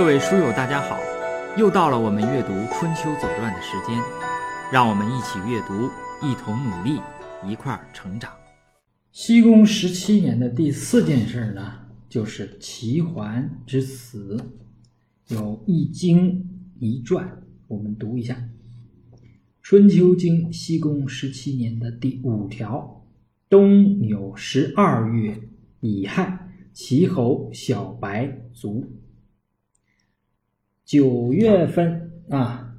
[0.00, 0.98] 各位书友，大家好！
[1.58, 4.00] 又到了我们阅读《春秋左传》的时间，
[4.72, 5.90] 让我们一起阅读，
[6.26, 6.98] 一同努力，
[7.46, 8.32] 一块儿成长。
[9.12, 14.38] 西宫十七年的第四件事呢，就是齐桓之死，
[15.28, 16.48] 有一经
[16.78, 18.34] 一传，我们读一下
[19.60, 23.04] 《春秋经》西宫十七年的第五条：
[23.50, 25.38] 冬有十二月
[25.80, 28.90] 乙亥，齐侯小白卒。
[30.90, 32.74] 九月份啊，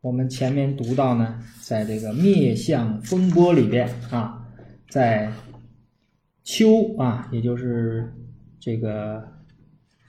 [0.00, 4.48] 我们前面读到呢，在这个灭相风波里边啊，
[4.88, 5.30] 在
[6.42, 8.10] 秋啊，也就是
[8.58, 9.22] 这个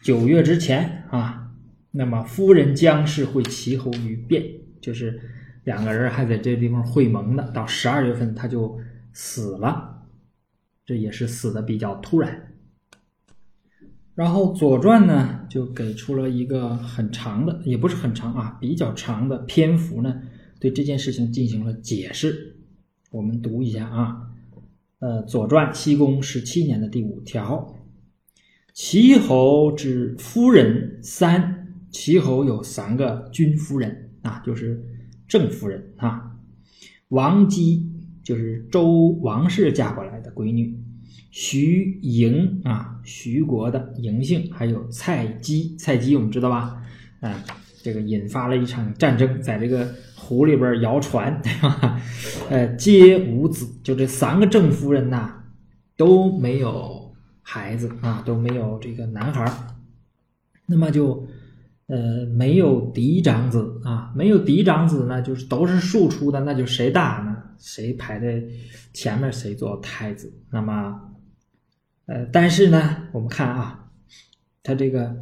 [0.02, 1.52] 九月之前啊，
[1.92, 4.42] 那么夫人姜氏会齐侯于变，
[4.80, 5.20] 就是
[5.66, 7.52] 两个人还在这地方会盟呢。
[7.54, 8.80] 到十二月份他就
[9.12, 10.06] 死了，
[10.86, 12.55] 这也是死的比较突然。
[14.16, 20.22] 然后《左传》呢，就给出了一个很长的，也不是很长啊，比较长的篇幅呢，
[20.58, 22.56] 对这件事情进行了解释。
[23.12, 24.16] 我们读一下啊，
[25.00, 27.76] 呃，《左传》西宫十七年的第五条：
[28.74, 34.82] 齐侯之夫人三，齐侯有三个君夫人啊，就是
[35.28, 36.38] 正夫人啊。
[37.10, 37.92] 王姬
[38.24, 40.85] 就是周王室嫁过来的闺女。
[41.38, 46.82] 徐嬴啊，徐国的嬴姓，还有蔡姬，蔡姬我们知道吧？
[47.20, 47.44] 啊，
[47.84, 52.00] 这个引发了一场战争，在这个湖里边摇船， 对吧？
[52.50, 55.44] 呃，皆无子，就这三个正夫人呐，
[55.98, 59.52] 都没有孩子啊，都没有这个男孩儿
[60.68, 61.28] 那么就
[61.88, 67.36] 呃没有嫡长子啊，没有嫡长子呢，就是都是庶出的，那就谁大呢？
[67.60, 68.42] 谁排在
[68.94, 70.32] 前面，谁做太子？
[70.50, 71.12] 那么。
[72.08, 73.90] 呃，但是呢，我们看啊，
[74.62, 75.18] 他这个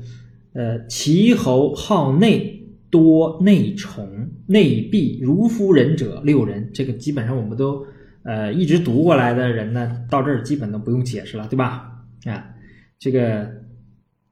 [0.51, 6.69] 呃，齐侯好内，多内宠，内婢如夫人者六人。
[6.73, 7.85] 这个基本上我们都
[8.23, 12.03] 呃一直读过来的人呢，到这儿基本都不用解释了，对吧？
[12.25, 12.53] 啊，
[12.99, 13.49] 这个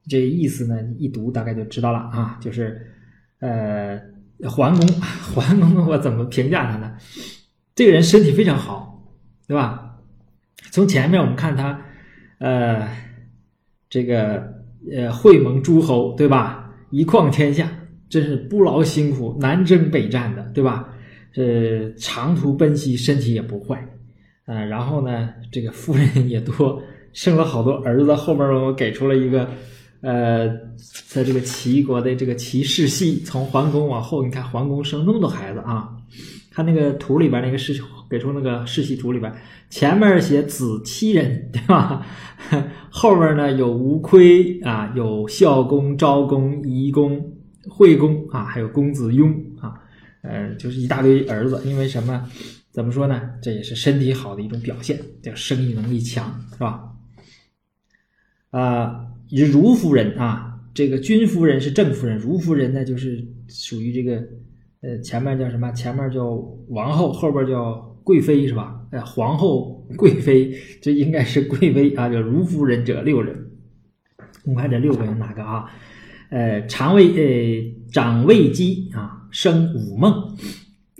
[0.06, 2.86] 这意思呢，一读大概就知道了啊，就是
[3.40, 3.98] 呃，
[4.50, 4.86] 桓公，
[5.34, 6.98] 桓公我怎么评价他呢？
[7.74, 9.02] 这个人身体非常好，
[9.48, 9.98] 对吧？
[10.70, 11.86] 从前面我们看他。
[12.42, 12.88] 呃，
[13.88, 14.42] 这个
[14.92, 16.74] 呃，会盟诸侯，对吧？
[16.90, 17.70] 一匡天下，
[18.08, 20.88] 真是不劳辛苦，南征北战的，对吧？
[21.32, 23.86] 这长途奔袭，身体也不坏，
[24.46, 26.82] 啊，然后呢，这个夫人 也多，
[27.12, 28.12] 生了好多儿子。
[28.16, 29.48] 后面我给出了一个，
[30.00, 30.48] 呃，
[31.06, 35.88] 在这个齐国的这个齐世系，从桓公往后，你看桓公生那么多孩子啊，
[36.52, 37.74] 看那个图里边那个世，
[38.10, 39.32] 给出那个世系图里边。
[39.70, 42.06] 前面写子七人，对吧？
[42.90, 47.32] 后面呢有吴亏啊，有孝公、昭公、夷公、
[47.68, 49.80] 惠公啊，还有公子雍啊，
[50.22, 51.60] 呃，就是一大堆儿子。
[51.64, 52.28] 因为什么？
[52.70, 53.20] 怎么说呢？
[53.42, 56.84] 这也是身体好的一种表现，叫生育能力强，是吧？
[58.50, 64.26] 啊，如夫人啊，这个君夫人是正夫人，如夫人呢就是属于这个，
[64.82, 65.72] 呃，前面叫什么？
[65.72, 66.26] 前面叫
[66.68, 67.88] 王后，后边叫。
[68.04, 68.84] 贵妃是吧？
[68.90, 72.08] 呃，皇后、贵妃，这应该是贵妃啊。
[72.08, 73.32] 叫如夫人者六人，
[74.44, 75.66] 我看这六个人哪个啊？
[76.30, 80.12] 呃，长卫呃，长卫姬啊，生武孟。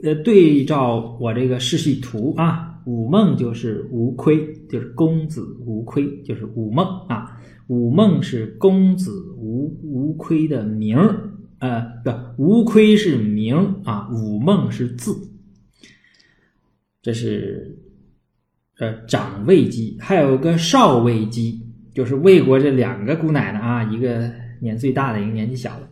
[0.05, 7.37] 呃，对照我这个世系图啊，武孟就是吴亏，就是公子吴亏，就是武孟啊。
[7.67, 11.32] 武孟是公子吴吴亏的名儿
[11.63, 15.31] 呃，不，无亏是名啊，武梦是字。
[17.01, 17.79] 这是，
[18.79, 21.65] 呃，长卫姬，还有个少卫姬，
[21.95, 24.29] 就是魏国这两个姑奶奶啊，一个
[24.61, 25.89] 年最大的，一个年纪小的，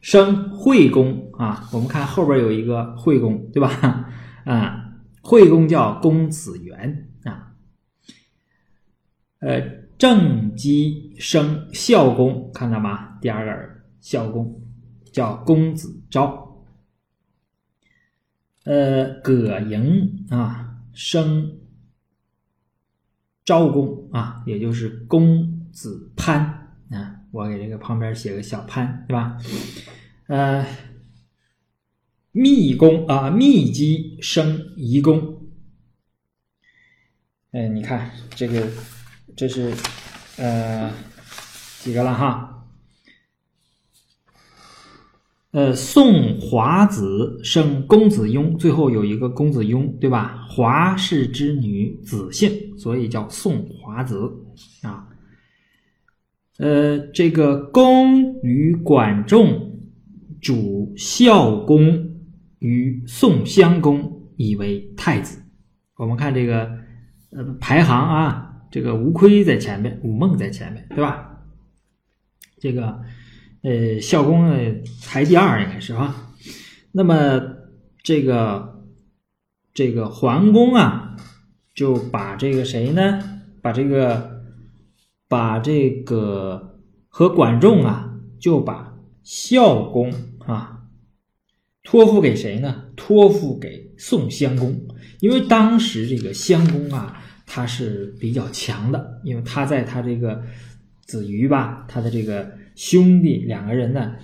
[0.00, 1.68] 生惠公啊。
[1.72, 4.10] 我们看后边有一个惠公，对吧？
[4.44, 7.52] 啊，惠公叫公子元啊。
[9.38, 9.60] 呃，
[9.96, 13.16] 正姬生孝公，看到吗？
[13.20, 14.60] 第二个孝公
[15.14, 16.66] 叫公子昭。
[18.64, 21.60] 呃，葛莹啊，生
[23.44, 29.38] 昭公啊，也就是公子潘啊，我给这个旁边写个小潘，对吧？
[30.26, 30.66] 呃，
[32.32, 35.46] 密公啊，密姬生夷公。
[37.52, 38.66] 哎，你看这个，
[39.36, 39.74] 这是
[40.38, 40.90] 呃
[41.80, 42.53] 几个了哈？
[45.54, 50.44] 呃，宋华子生公子雍，最后有一个公子雍，对吧？
[50.48, 54.28] 华氏之女，子姓，所以叫宋华子
[54.82, 55.06] 啊。
[56.58, 59.78] 呃，这个公与管仲
[60.42, 62.04] 主孝公
[62.58, 65.40] 与宋襄公，以为太子。
[65.96, 66.68] 我们看这个
[67.30, 71.30] 呃排行啊，这个吴亏在前面，武孟在前面，对吧？
[72.58, 73.00] 这个
[73.64, 74.74] 呃孝公呢
[75.06, 76.32] 排第二应该是哈。
[76.92, 77.40] 那么
[78.02, 78.84] 这个
[79.72, 81.16] 这个桓公啊，
[81.74, 83.40] 就把这个谁呢？
[83.62, 84.42] 把这个
[85.26, 86.78] 把这个
[87.08, 90.12] 和管仲啊，就把孝公
[90.46, 90.82] 啊
[91.82, 92.84] 托付给谁呢？
[92.94, 94.78] 托付给宋襄公。
[95.20, 100.42] 因为当时这个襄公啊，他是比较强的，因为他在他这个
[101.06, 104.14] 子瑜吧，他的这个兄弟两个人呢，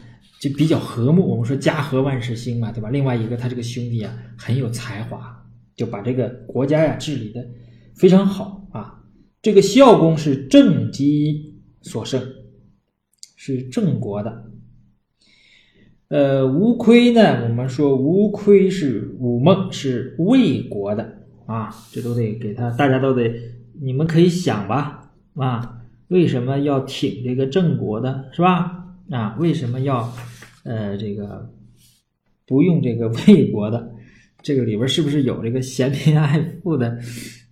[0.41, 1.27] 就比较和睦。
[1.27, 2.91] 我们说家和万事兴嘛，对吧？
[2.91, 5.45] 另外一个，他这个兄弟啊很有才华，
[5.77, 7.47] 就把这个国家呀治理的
[7.95, 9.03] 非常好啊。
[9.43, 12.23] 这个孝公是政绩所胜，
[13.37, 14.45] 是郑国的。
[16.09, 17.45] 呃，吴亏呢？
[17.45, 23.33] 我们说吴亏是武孟，是魏国的啊，这都得给他，大家都得，
[23.81, 25.80] 你们可以想吧，啊，
[26.11, 28.85] 为什么要挺这个郑国的，是吧？
[29.11, 30.13] 啊，为什么要
[30.65, 31.49] 呃这个
[32.47, 33.95] 不用这个魏国的？
[34.43, 36.99] 这个里边是不是有这个嫌贫爱富的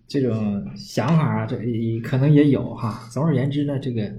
[0.08, 1.46] 这种想法啊？
[1.46, 1.56] 这
[2.02, 3.08] 可能也有哈。
[3.12, 4.12] 总而言之呢，这个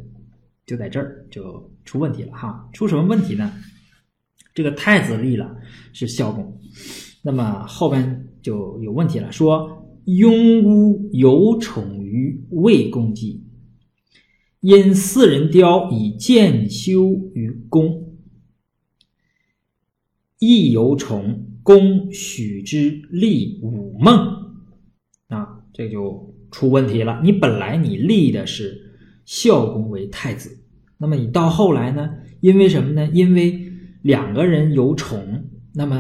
[0.66, 2.70] 就在这儿就出问题了哈。
[2.72, 3.52] 出什么问题呢？
[4.54, 5.54] 这个太子立了
[5.92, 6.58] 是孝公，
[7.22, 13.44] 那么后边就有问题了，说庸巫有宠于魏公姬，
[14.62, 18.18] 因四人雕以渐修于公，
[20.38, 24.18] 亦有宠，公许之立武孟，
[25.30, 27.22] 啊，这就出问题了。
[27.24, 30.60] 你本来你立的是孝公为太子，
[30.98, 32.10] 那么你到后来呢？
[32.42, 33.10] 因为什么呢？
[33.14, 33.72] 因为
[34.02, 35.96] 两个人有宠，那么，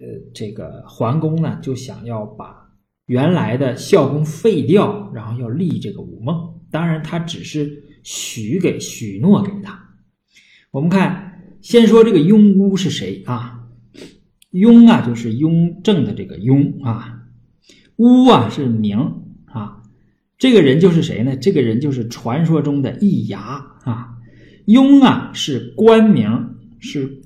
[0.00, 2.72] 呃，这个桓公呢就想要把
[3.06, 6.60] 原来的孝公废掉，然后要立这个武孟。
[6.74, 9.94] 当然，他只是许给许诺给他。
[10.72, 13.60] 我们看，先说这个雍巫是谁啊？
[14.50, 17.22] 雍啊，就是雍正的这个雍啊。
[17.98, 18.98] 巫啊是名
[19.44, 19.82] 啊。
[20.36, 21.36] 这个人就是谁呢？
[21.36, 23.38] 这个人就是传说中的易牙
[23.84, 24.16] 啊。
[24.64, 27.22] 雍啊是官名，是。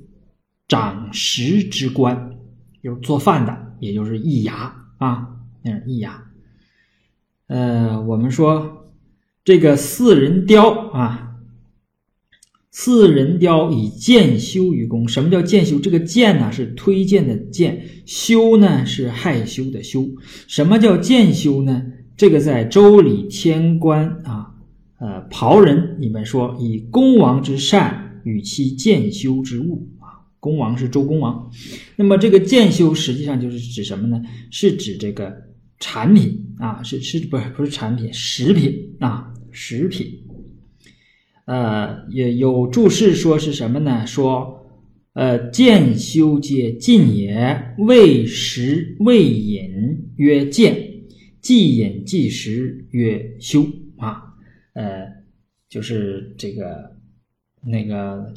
[0.69, 2.37] 掌食之官，
[2.83, 5.27] 就是做饭的，也就是易牙啊，
[5.63, 6.23] 那是易牙。
[7.47, 8.78] 呃，我们说
[9.49, 11.39] 这个四人雕啊，
[12.71, 15.09] 四人雕以荐修于公。
[15.09, 15.79] 什么叫荐修？
[15.79, 20.07] 这个荐呢是推荐的荐，修呢是害羞的羞。
[20.47, 21.83] 什么叫荐修呢？
[22.15, 24.51] 这个在《周礼·天官》啊，
[25.01, 30.29] 呃，庖人里面说，以公王之善与其荐修之物啊。
[30.41, 31.51] 公王是周公王，
[31.97, 34.21] 那么这个荐修实际上就是指什么呢？
[34.51, 35.35] 是指这个
[35.81, 39.28] 产品啊，是是不是不是产品，食品啊，
[39.61, 40.07] 食品。
[41.47, 44.07] 呃，也有注释说是什么呢？
[44.07, 44.65] 说
[45.15, 50.77] 呃，见修皆进也，未食未饮曰见，
[51.41, 53.67] 既饮既食曰修
[53.97, 54.23] 啊。
[54.75, 55.09] 呃，
[55.69, 56.97] 就是这个
[57.63, 58.33] 那个。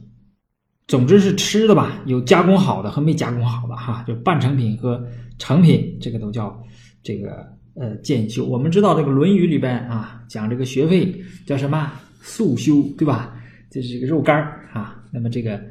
[0.88, 5.02] 总之是吃的吧，有加工好的和没加工好的哈，就半成品和
[5.38, 6.62] 成品，这个都叫
[7.02, 8.46] 这个呃渐修。
[8.46, 13.38] 我们知道这个《论语》里边啊，讲这个学费叫什么素修，对吧？
[13.70, 14.38] 这是一个肉干
[14.74, 15.04] 啊。
[15.12, 15.62] 那么这个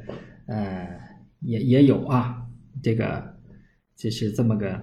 [0.47, 0.87] 呃
[1.41, 2.41] 也也有啊，
[2.83, 3.23] 这个
[3.95, 4.79] 这是这么个，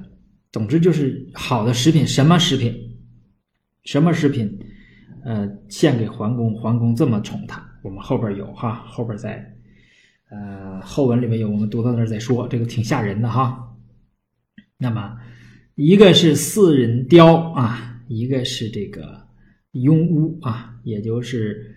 [0.52, 2.74] 总之就是好的食品，什么食品，
[3.84, 4.58] 什么食品，
[5.24, 9.54] 呃，献给桓公，桓公这么宠他，我们后边有哈，后边再。
[10.30, 13.74] 呃，后文里面有，我们读到那再说，这个挺吓人的哈。
[14.76, 15.16] 那么，
[15.78, 19.28] 一个是四人雕啊，一个是这个
[19.72, 21.74] 庸巫啊，也就是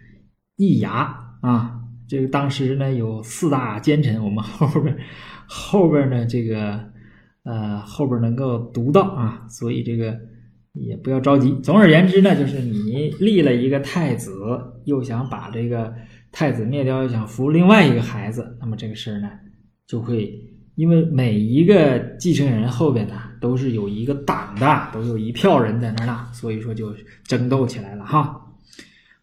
[0.58, 1.79] 易牙啊。
[2.08, 4.98] 这个当时呢有四大奸臣，我们后边
[5.46, 6.84] 后边呢这个
[7.43, 10.17] 呃后边能够读到啊，所以这个
[10.74, 11.53] 也不要着急。
[11.62, 14.34] 总而言之呢，就是你立了一个太子，
[14.86, 15.93] 又想把这个。
[16.34, 19.29] 太子灭掉，又想扶另外一个孩子，那么这个事儿呢，
[19.86, 20.34] 就会
[20.75, 28.40] 因为每一个继承人后边呢，都是有一个党的，都有一票人在那儿呢，所以说就争斗起来了哈。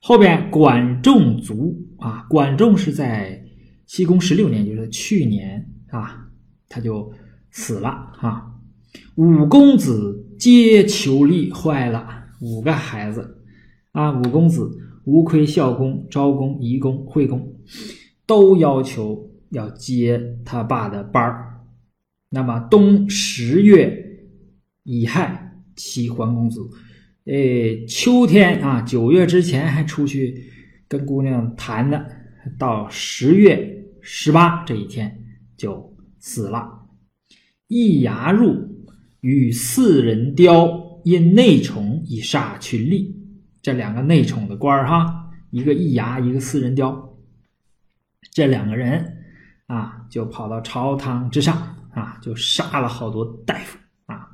[0.00, 3.42] 后边管仲卒啊，管仲是在
[3.86, 6.26] 西宫十六年，就是去年啊，
[6.68, 7.12] 他就
[7.50, 8.54] 死了哈。
[9.16, 12.06] 五公子皆求立，坏了，
[12.40, 13.42] 五个孩子
[13.92, 14.84] 啊，五公子。
[15.04, 17.50] 无亏孝公、昭公、仪公、惠公，
[18.26, 21.60] 都要求要接他爸的班儿。
[22.30, 24.26] 那么冬十月
[24.82, 26.60] 乙亥，齐桓公子。
[27.24, 30.50] 诶，秋天啊，九月之前还出去
[30.86, 32.04] 跟姑娘谈呢，
[32.58, 35.24] 到十月十八这一天
[35.56, 36.86] 就死了。
[37.66, 38.86] 易牙入
[39.20, 43.14] 与四人雕，因内宠以杀群吏。
[43.60, 47.18] 这两个内宠的官儿哈，一个易牙，一个四人雕，
[48.32, 49.17] 这两个人
[49.68, 51.56] 啊，就跑到朝堂之上
[51.94, 54.26] 啊，就杀了好多大夫啊，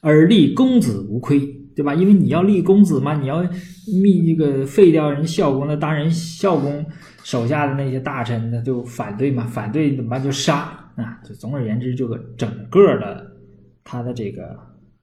[0.00, 1.38] 而立公子无亏，
[1.76, 1.94] 对吧？
[1.94, 3.42] 因为你要立公子嘛，你要
[4.02, 6.84] 密这个废掉人孝公，那当然孝公
[7.22, 10.20] 手下的那些大臣呢就反对嘛，反对怎么办？
[10.20, 10.82] 就杀。
[10.96, 13.30] 啊，就总而言之，这个整个的
[13.84, 14.58] 他的这个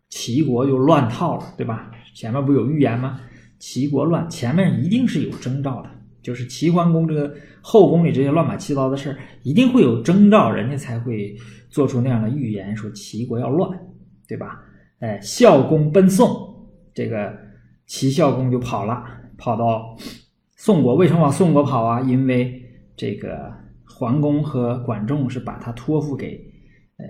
[0.10, 1.92] 齐国就乱套了，对吧？
[2.16, 3.20] 前面不有预言吗？
[3.60, 5.90] 齐国乱，前面一定是有征兆的，
[6.24, 11.36] 就是齐桓公这个后宫里这些乱八七糟的事儿，一定会有征兆，人家才会
[11.70, 13.70] 做出那样的预言，说齐国要乱，
[14.28, 14.60] 对吧？
[15.00, 16.34] 哎，孝公奔宋，
[16.94, 17.38] 这个
[17.86, 19.04] 齐孝公就跑了，
[19.38, 19.96] 跑到
[20.56, 20.96] 宋国。
[20.96, 22.02] 为什么往宋国跑啊？
[22.02, 22.60] 因为
[22.96, 23.62] 这个。
[23.96, 26.36] 桓公和管仲是把他托付给，
[26.98, 27.06] 呃，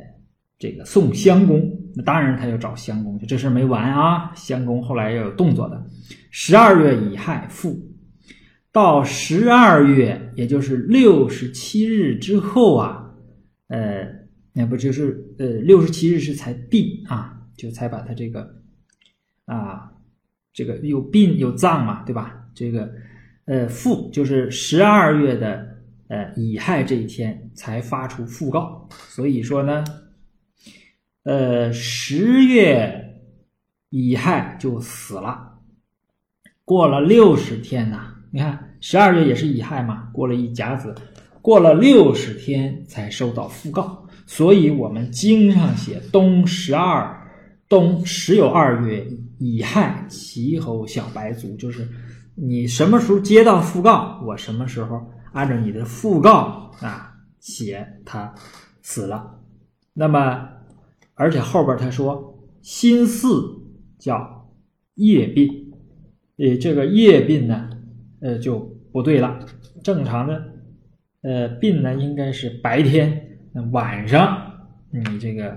[0.60, 1.64] 这个宋襄公。
[1.96, 4.34] 那当然他要找襄公，就这事没完啊！
[4.36, 5.82] 襄公后来要有动作的。
[6.30, 7.80] 十二月乙亥复，
[8.74, 13.16] 到十二月，也就是六十七日之后啊，
[13.68, 14.06] 呃，
[14.52, 18.54] 那不就是呃六十七日是才毕啊，就才把他这个
[19.46, 19.94] 啊，
[20.52, 22.46] 这个有殡有葬嘛，对吧？
[22.54, 22.92] 这个
[23.46, 25.72] 呃复就是十二月的。
[26.10, 29.84] 呃，乙亥这一天才发出讣告，所以说呢，
[31.24, 33.20] 呃，十月
[33.90, 35.60] 乙亥就死了，
[36.66, 40.96] 过了六十天呐，你看十二月也是乙亥嘛，过了一甲子，
[41.40, 47.16] 过了六十天才收到讣告，所以我们经上写冬十二，
[47.70, 51.88] 冬十有二月乙亥，齐侯小白卒，就是
[52.34, 55.00] 你什么时候接到讣告，我什么时候。
[55.32, 58.36] 按照你的讣告啊写，他
[58.84, 59.40] 死了。
[59.92, 60.48] 那么，
[61.16, 63.64] 而且后边他说心巳
[63.98, 64.48] 叫
[64.94, 65.74] 夜病，
[66.38, 67.63] 呃，这个夜病呢，
[68.24, 68.60] 呃就
[68.92, 69.38] 不对了。
[69.84, 70.44] 正常的，
[71.22, 73.22] 呃，病呢应该是白天，
[73.54, 74.38] 那晚上
[74.90, 75.56] 你这个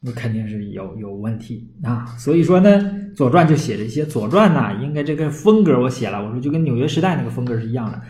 [0.00, 2.04] 你肯定是有有问题啊。
[2.18, 2.70] 所以说呢，
[3.14, 8.00] 《左传》就写了一些，《左传》呢应该这个风格我写了，我说就跟纽约时代那个风格是一样的。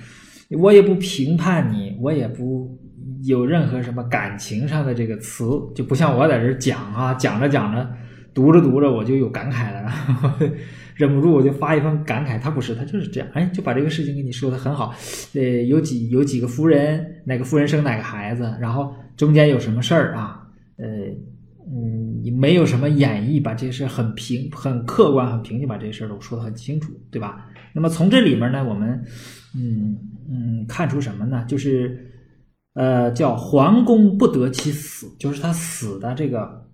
[0.59, 2.79] 我也不评判你，我也不
[3.25, 5.45] 有任何什么感情上的这个词，
[5.75, 7.89] 就不像我在这讲啊，讲着讲着，
[8.35, 10.31] 读着读着我就有感慨了，然 后
[10.95, 12.39] 忍不住我就发一封感慨。
[12.41, 14.95] 他不是，他就是这样，哎，就把这个事情跟你说的很好。
[15.35, 20.47] 呃，有几有几个夫人，哪个夫人生哪个孩子，然后中间有什么事儿啊？
[20.77, 20.87] 呃，
[21.67, 27.47] 嗯，没有什么演绎，把这事很平、很客观、很平静，把这事儿都说的很清楚，对吧？
[27.73, 29.03] 那么从这里面呢，我们。
[29.57, 29.97] 嗯
[30.29, 31.45] 嗯，看出什么呢？
[31.47, 32.11] 就是，
[32.75, 36.67] 呃，叫桓公不得其死，就是他死的这个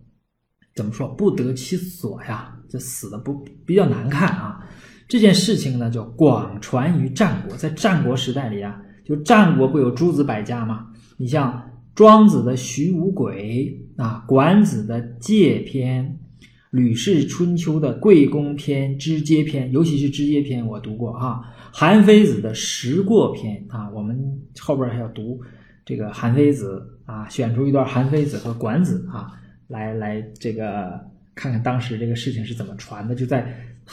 [0.74, 2.56] 怎么说不得其所呀？
[2.68, 4.60] 这死的不比较难看啊？
[5.08, 10.86] 这件事情呢，叫广传于战国，在战国时代里啊，就战国不有诸子百家吗？
[11.16, 16.16] 你像庄子的徐无鬼啊，管子的戒篇。
[16.70, 21.42] 吕氏春秋的贵公篇、知阶篇，尤其是知阶篇，我读过哈。
[21.72, 24.16] 韩非子的时过篇啊，我们
[24.60, 25.40] 后边还要读
[25.84, 29.32] 这个韩非子啊，选出一段韩非子和管子啊，
[29.70, 31.00] 来来这个
[31.34, 33.14] 看看当时这个事情是怎么传的。
[33.14, 33.50] 就在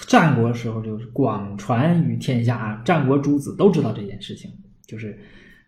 [0.07, 4.51] 战国时候，就是广传于天下啊，战国诸子都知道这件事情，
[4.85, 5.17] 就是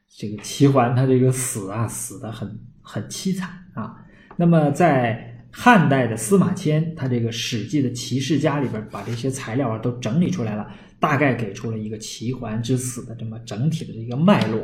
[0.10, 3.96] 这个齐桓他这个死啊，死的很很凄惨啊。
[4.36, 10.68] 那么在汉代的司马迁，他这个《史记》的齐世家里边，把这些材料啊都整理出来了，
[11.00, 14.62] 大概给出了一个齐桓之死的这么整体的这个脉络。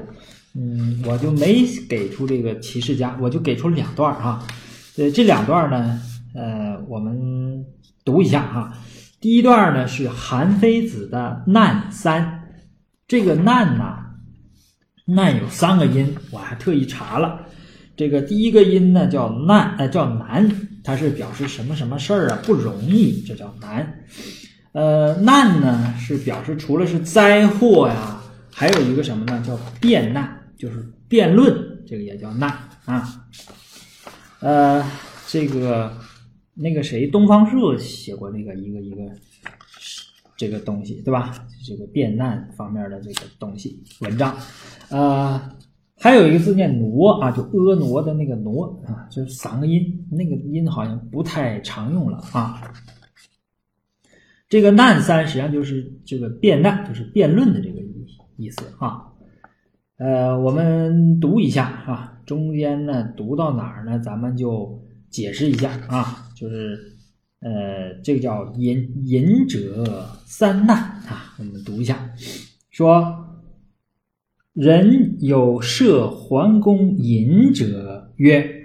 [0.53, 4.45] 嗯，我就没给出这个齐世家，我就给出两段啊。
[4.97, 6.01] 呃，这两段呢，
[6.33, 7.65] 呃，我们
[8.05, 8.73] 读一下哈。
[9.19, 12.23] 第一段呢是韩非子的《难三》，
[13.07, 14.05] 这个“难”呐
[15.05, 17.41] ，“难”有三个音，我还特意查了。
[17.97, 20.49] 这个第一个音呢叫“难”，呃，叫“难”。
[20.83, 24.05] 它是表示什么什么事儿啊不容易，这叫难。
[24.71, 28.21] 呃，难呢是表示除了是灾祸呀，
[28.53, 29.43] 还有一个什么呢？
[29.45, 31.53] 叫辩难，就是辩论，
[31.85, 32.49] 这个也叫难
[32.85, 33.09] 啊。
[34.45, 34.85] 呃，
[35.25, 35.91] 这个
[36.53, 39.01] 那个谁，东方朔写过那个一个一个
[40.37, 41.33] 这个东西，对吧？
[41.65, 44.37] 这个变难方面的这个东西文章，
[44.89, 45.41] 呃，
[45.97, 52.71] 还有一个字念挪啊，就婀娜的那个挪啊，就是三个音，那个音好像不太常用了啊。
[54.47, 58.05] 这个难三实际上就是这个辩难，就是辩论的这个意
[58.37, 59.07] 意思啊。
[59.97, 63.99] 呃，我们读一下啊，中间呢读到哪儿呢？
[63.99, 66.77] 咱们就解释一下啊，就是
[67.39, 72.09] 呃，这个叫隐隐者三难啊，我们读一下，
[72.71, 73.25] 说
[74.53, 78.63] 人有设桓公隐者曰：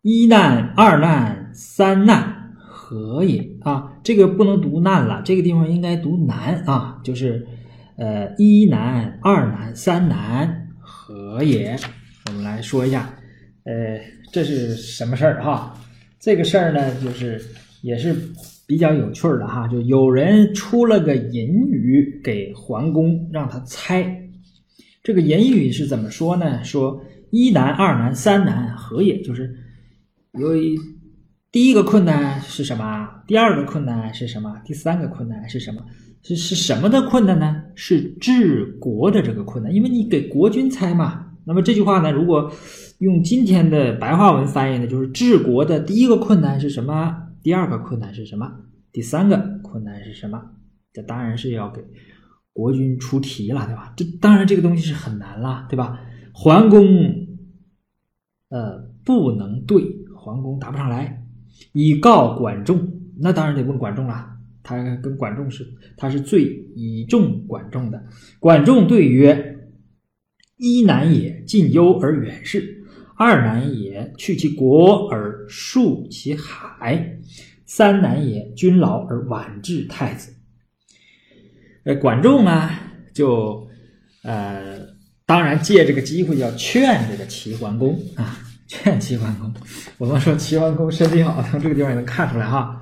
[0.00, 3.56] 一难、二难、三难，何也？
[3.60, 7.46] 啊，这个不能读难了，这个地方应该读难啊，就是
[7.96, 11.76] 呃，一难、二难、三难，何也？
[12.28, 13.12] 我们来说一下，
[13.64, 14.00] 呃，
[14.32, 15.74] 这是什么事儿哈？
[16.20, 17.40] 这个事儿呢，就是
[17.82, 18.14] 也是
[18.66, 24.20] 比较有趣的哈，就有人出了个隐语给桓公，让他猜。
[25.02, 26.62] 这个隐语是怎么说呢？
[26.62, 29.20] 说一难、二难、三难，何也？
[29.22, 29.52] 就是
[30.38, 30.78] 由于
[31.50, 33.08] 第一个困难是什么？
[33.26, 34.60] 第二个困难是什么？
[34.64, 35.84] 第三个困难是什么？
[36.22, 37.64] 是是什么的困难呢？
[37.74, 41.31] 是治国的这个困难，因为你给国君猜嘛。
[41.44, 42.52] 那么这句话呢，如果
[42.98, 47.28] 用今天的白话文翻译呢，就是治国的第一个困难是什么？
[47.42, 48.48] 第二个困难是什么？
[48.92, 50.40] 第三个困难是什么？
[50.92, 51.82] 这当然是要给
[52.52, 53.92] 国君出题了，对吧？
[53.96, 55.98] 这当然这个东西是很难了，对吧？
[56.32, 56.86] 桓公，
[58.50, 59.82] 呃，不能对，
[60.16, 61.24] 桓公答不上来，
[61.72, 64.28] 以告管仲，那当然得问管仲了。
[64.62, 66.44] 他跟管仲是，他是最
[66.76, 68.00] 倚重管仲的。
[68.38, 69.51] 管仲对曰。
[70.62, 72.60] 一难也，近忧而远视；
[73.16, 77.18] 二难也，去其国而戍其海；
[77.66, 80.32] 三难也，君劳而晚治太子。
[81.82, 82.70] 呃，管仲呢，
[83.12, 83.68] 就
[84.22, 84.78] 呃，
[85.26, 89.52] 当然借这个机会要劝这个齐桓公啊， 劝齐桓公。
[89.98, 92.80] 我们说齐桓公身体好，从这个地方也能看出来哈。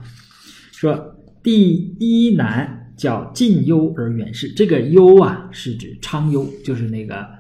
[0.72, 7.39] 说第一难叫近忧而远视，这个忧啊，是指昌忧，就是那个。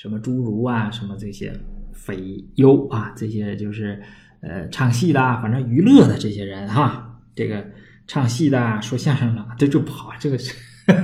[0.00, 1.52] 什么侏儒啊，什么这些
[1.92, 4.00] 匪优啊，这些就是
[4.40, 7.62] 呃唱戏的，反正娱乐的这些人哈，这个
[8.06, 10.54] 唱戏的、说相声的，这就不好，这个是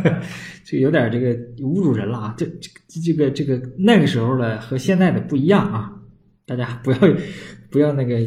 [0.64, 2.34] 这个有点这个侮辱人了啊！
[2.38, 2.70] 这这
[3.02, 5.92] 这个这个那个时候的和现在的不一样啊，
[6.46, 6.98] 大家不要
[7.70, 8.18] 不要那个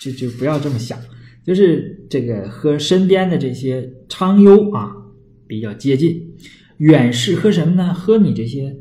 [0.00, 0.98] 就就不要这么想，
[1.44, 4.90] 就是这个和身边的这些昌优啊
[5.46, 6.34] 比较接近，
[6.78, 7.92] 远视和什么呢？
[7.92, 8.74] 和你这些。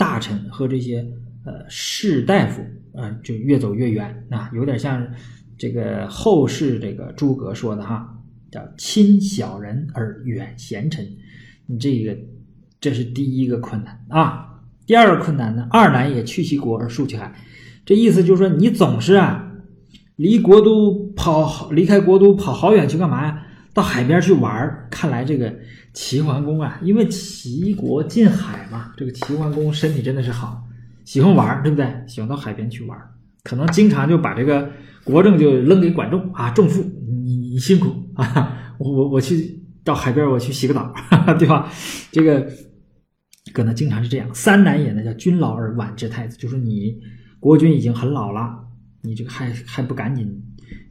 [0.00, 1.06] 大臣和这些
[1.44, 2.62] 呃士大夫
[2.94, 5.06] 啊，就越走越远啊，有点像
[5.58, 8.18] 这个后世这个诸葛说的哈，
[8.50, 11.06] 叫亲小人而远贤臣。
[11.66, 12.16] 你这个
[12.80, 14.62] 这是第一个困难啊。
[14.86, 17.34] 第二个困难呢，二难也去其国而戍其海。
[17.84, 19.52] 这意思就是说，你总是啊
[20.16, 23.46] 离国都跑，离开国都跑好远去干嘛呀？
[23.80, 25.50] 到海边去玩看来这个。
[25.92, 30.62] 齐桓公啊，因为齐国近海嘛，这个齐桓公身体真的是好，
[31.04, 31.84] 喜欢玩，对不对？
[32.06, 32.96] 喜欢到海边去玩，
[33.42, 34.70] 可能经常就把这个
[35.02, 36.80] 国政就扔给管仲啊，仲父，
[37.26, 40.94] 你你辛苦 啊，我我我去到海边，我去洗个澡，
[41.40, 41.68] 对吧？
[42.12, 42.48] 这个
[43.52, 44.32] 可能经常是这样。
[44.32, 46.96] 三难也呢，叫君老而晚之太子，就说你
[47.40, 48.56] 国君已经很老了，
[49.02, 50.40] 你这个还还不赶紧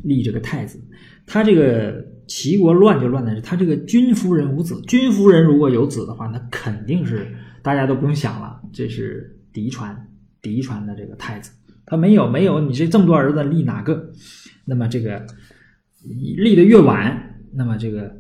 [0.04, 0.78] 立这个太子，
[1.26, 2.06] 他这个。
[2.30, 7.28] 齐国乱就乱在这，他这个君夫人无子，君夫人如果有子的话，那肯定是
[7.64, 10.08] 大家都不用想了，这是嫡传，
[10.40, 11.52] 嫡传的这个太子。
[11.88, 14.12] 他没有，没有，你这这么多儿子立哪个？
[14.64, 15.26] 那么这个
[16.38, 18.16] 立的越晚，那么这个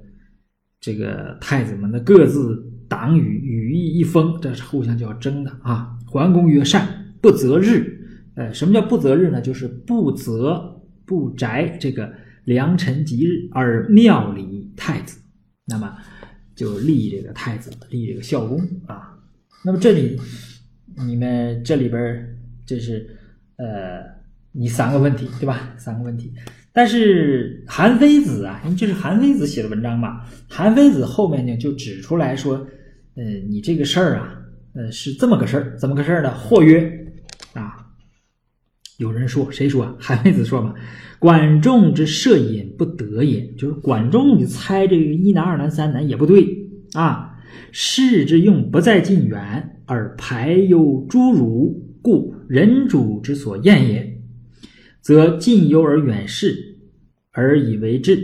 [0.82, 5.95] 这个太子们的各自党羽羽翼一丰，这是互相就要争的啊。
[6.08, 7.95] 桓公曰：“善，不择日。”
[8.34, 9.39] 呃，什么叫不择日呢？
[9.39, 12.12] 就是不择不宅这个。
[12.45, 15.19] 良辰吉日而庙里太子，
[15.65, 15.95] 那么
[16.56, 19.17] 就立这个太子，立这个孝公啊。
[19.63, 20.19] 那么这里
[21.06, 23.08] 你们这里边这是
[23.58, 24.02] 呃，
[24.52, 25.73] 你三个问题对吧？
[25.78, 26.34] 三个问题。
[26.71, 32.56] 但是韩非子啊，因为这是韩非子写的文章嘛，韩非子后面呢就指出来说，
[33.15, 34.39] 呃，你这个事儿啊，
[34.73, 36.34] 呃，是这么个事儿，怎么个事儿呢？
[36.34, 36.95] 或曰。
[39.00, 39.96] 有人说，谁说？
[39.98, 40.74] 韩非子说嘛，
[41.20, 46.46] 管仲之射隐不得也，就是管仲你猜这个一难、二难、三难也不对
[46.94, 47.38] 啊。
[47.72, 54.22] 士之用不在近远，而排忧诸儒，故人主之所厌也，
[55.02, 56.78] 则近忧而远视，
[57.32, 58.20] 而以为治，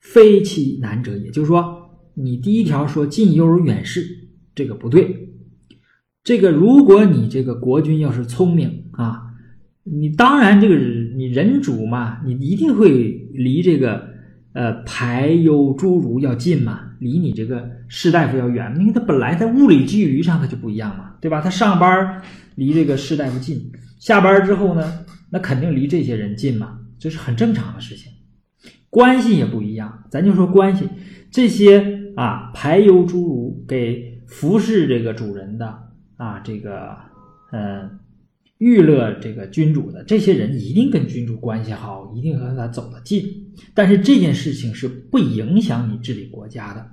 [0.00, 1.30] 非其难者也。
[1.30, 4.06] 就是说，你第一条说近忧而远视，
[4.54, 5.30] 这个不对。
[6.22, 9.25] 这个如果你这个国君要是聪明啊，
[9.88, 14.08] 你当然这个你人主嘛，你一定会离这个
[14.52, 21.40] 呃排忧诸儒要近嘛，离你这个士大夫要远，因为他本来在物理距离上他就不一样嘛，对吧？
[21.40, 22.20] 他上班
[22.56, 23.70] 离这个士大夫近，
[24.00, 28.12] 下班之后呢，那肯定离这些人近嘛，这是很正常的事情。
[28.90, 30.88] 关系也不一样，咱就说关系，
[31.30, 35.78] 这些啊排忧诸儒给服侍这个主人的
[36.16, 36.96] 啊，这个
[37.52, 37.90] 嗯
[38.58, 43.22] 娱乐这个君主的这些人，一定跟君主关系好，一定和他走得近。
[43.74, 46.86] 但是这件事情是不影响你治理国家的，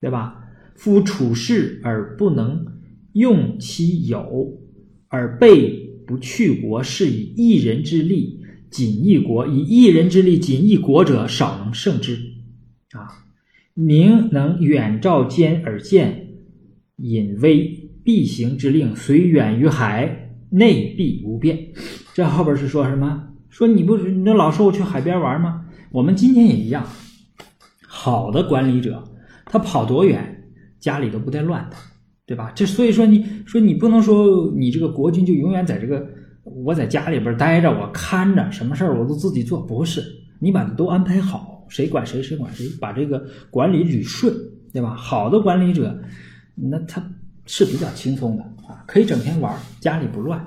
[0.00, 0.38] 对吧？
[0.74, 2.64] 夫处事而不能
[3.12, 4.58] 用其有，
[5.08, 5.70] 而备
[6.06, 8.40] 不去国，是以一人之力。
[8.70, 12.18] 仅一国以一人之力，仅一国者，少能胜之。
[12.92, 13.06] 啊，
[13.74, 16.28] 明能远照兼而见，
[16.96, 20.21] 隐微必行之令，虽远于海，
[20.52, 21.58] 内必无变。
[22.14, 23.28] 这后边是说什么？
[23.48, 25.64] 说你不是你老说我去海边玩吗？
[25.90, 26.86] 我们今天也一样。
[27.86, 29.02] 好的管理者，
[29.46, 30.44] 他跑多远，
[30.78, 31.76] 家里都不带乱的，
[32.26, 32.52] 对吧？
[32.54, 36.06] 这所以说，你说你不能说你这个国君就永远在这个。
[36.44, 40.02] 我在家里边待着，我看着什么事儿我都自己做，不是
[40.40, 44.34] 你把它都安排好，谁管谁，谁管谁，把这个管理捋顺，
[44.72, 44.92] 对吧？
[44.92, 45.96] 好的管理者，
[46.56, 47.00] 那他
[47.46, 48.44] 是比较轻松的
[48.86, 50.44] 可以整天玩，家里不乱。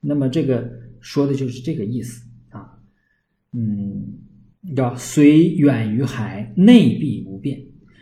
[0.00, 2.78] 那么这个说的就是这个意思啊，
[3.52, 4.14] 嗯，
[4.74, 7.60] 叫虽远于海，内必无变。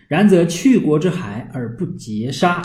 [0.09, 2.63] 然则去国之海而不劫杀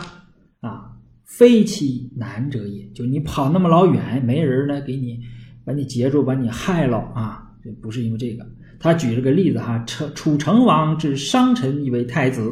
[0.60, 0.94] 啊。
[1.24, 5.20] 非其难者也，就你跑那么老远，没人呢给你
[5.66, 7.52] 把你截住，把你害了啊！
[7.62, 8.48] 这不是因为这个。
[8.80, 12.50] 他举了个例子哈，楚楚成王之商臣以为太子，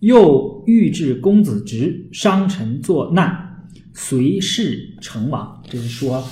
[0.00, 3.51] 又欲置公子职，商臣作难，
[3.94, 5.62] 随侍成王。
[5.68, 6.22] 这是说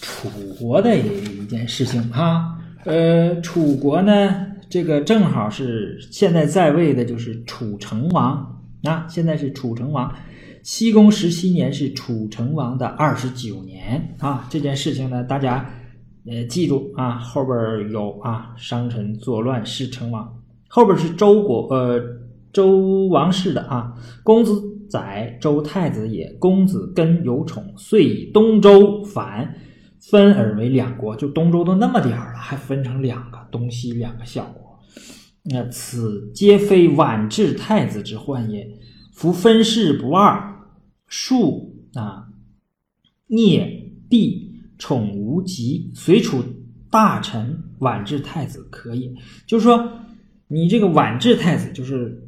[0.00, 2.58] 楚国的一件事情哈。
[2.84, 10.14] 呃，楚国呢，这个正好是现在在位的就是楚成王啊，现在是楚成王。
[10.62, 15.70] 西宫十七年是楚成王的二十九年啊，这件事情呢，大家
[16.26, 17.56] 呃记住啊，后边
[17.90, 22.02] 有啊，商臣作乱是成王，后边是周国呃
[22.50, 24.52] 周王室的啊，公子
[24.94, 29.56] 宰周太子也，公子根有宠，遂以东周反
[29.98, 34.78] 分而为两国，就东周都那么点儿了，还分成两个东西两个小国，
[35.42, 38.68] 那此皆非晚治太子之患也，
[39.12, 40.52] 夫分世不二。
[41.06, 42.28] 庶啊，
[43.26, 46.42] 聂帝宠无极，随处
[46.90, 49.14] 大臣晚治太子可以。
[49.46, 49.90] 就是说，
[50.48, 52.23] 你这个晚治太子，就是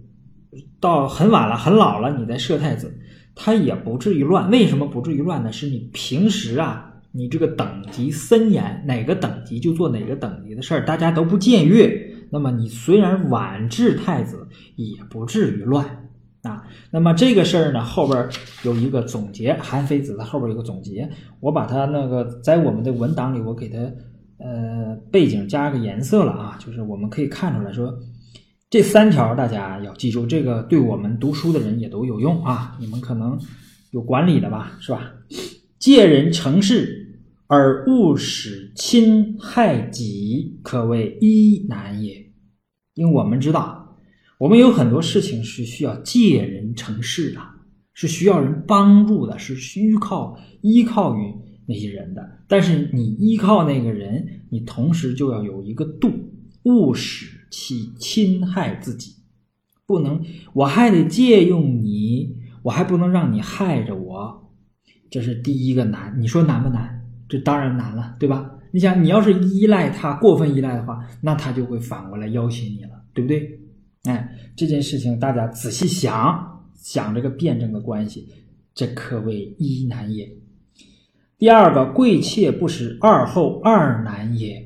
[0.86, 2.96] 到很晚了、很老了，你再设太子，
[3.34, 4.48] 他也不至于乱。
[4.50, 5.50] 为什么不至于乱呢？
[5.50, 12.14] 是你平时啊，你这个等级森严，哪个等级就做哪个等级的事儿，大家都不僭越。
[12.30, 14.46] 那么你虽然晚治太子，
[14.76, 15.84] 也不至于乱。
[16.42, 18.28] 啊，那么这个事儿呢，后边
[18.62, 23.78] 有一个总结，韩非子的后边有个总结，我把它那个在我们的文档里，我给它
[24.38, 27.92] 呃背景加个颜色了啊，就是我们可以看出来说，
[28.68, 32.76] 这三条大家要记住，这个对我们读书的人也都有用啊。
[32.80, 33.38] 你们可能
[33.92, 35.12] 有管理的吧，是吧？
[35.78, 42.14] 借人成事而勿使侵害己，可谓一难也。
[42.94, 43.84] 因为我们知道。
[44.38, 47.40] 我们有很多事情是需要借人成事的，
[47.94, 51.34] 是需要人帮助的，是需靠依靠于
[51.66, 52.22] 那些人的。
[52.46, 56.10] 但是你依靠那个人，你同时就要有一个度，
[56.64, 59.16] 勿使其侵害自己，
[59.86, 64.50] 不能我还得借用你，我还不能让你害着我，
[65.10, 66.14] 这是第一个难。
[66.18, 67.04] 你说难不难？
[67.28, 68.52] 这当然难了，对吧？
[68.72, 73.60] 你想，你要是依赖他，过分依赖的话，那他就会反过来要挟你了，对不对？
[74.04, 78.28] 哎，这件事情大家仔细想想这个辩证的关系，
[78.74, 80.30] 这可谓一难也。
[81.38, 84.65] 第二个，贵妾不使二后，二难也。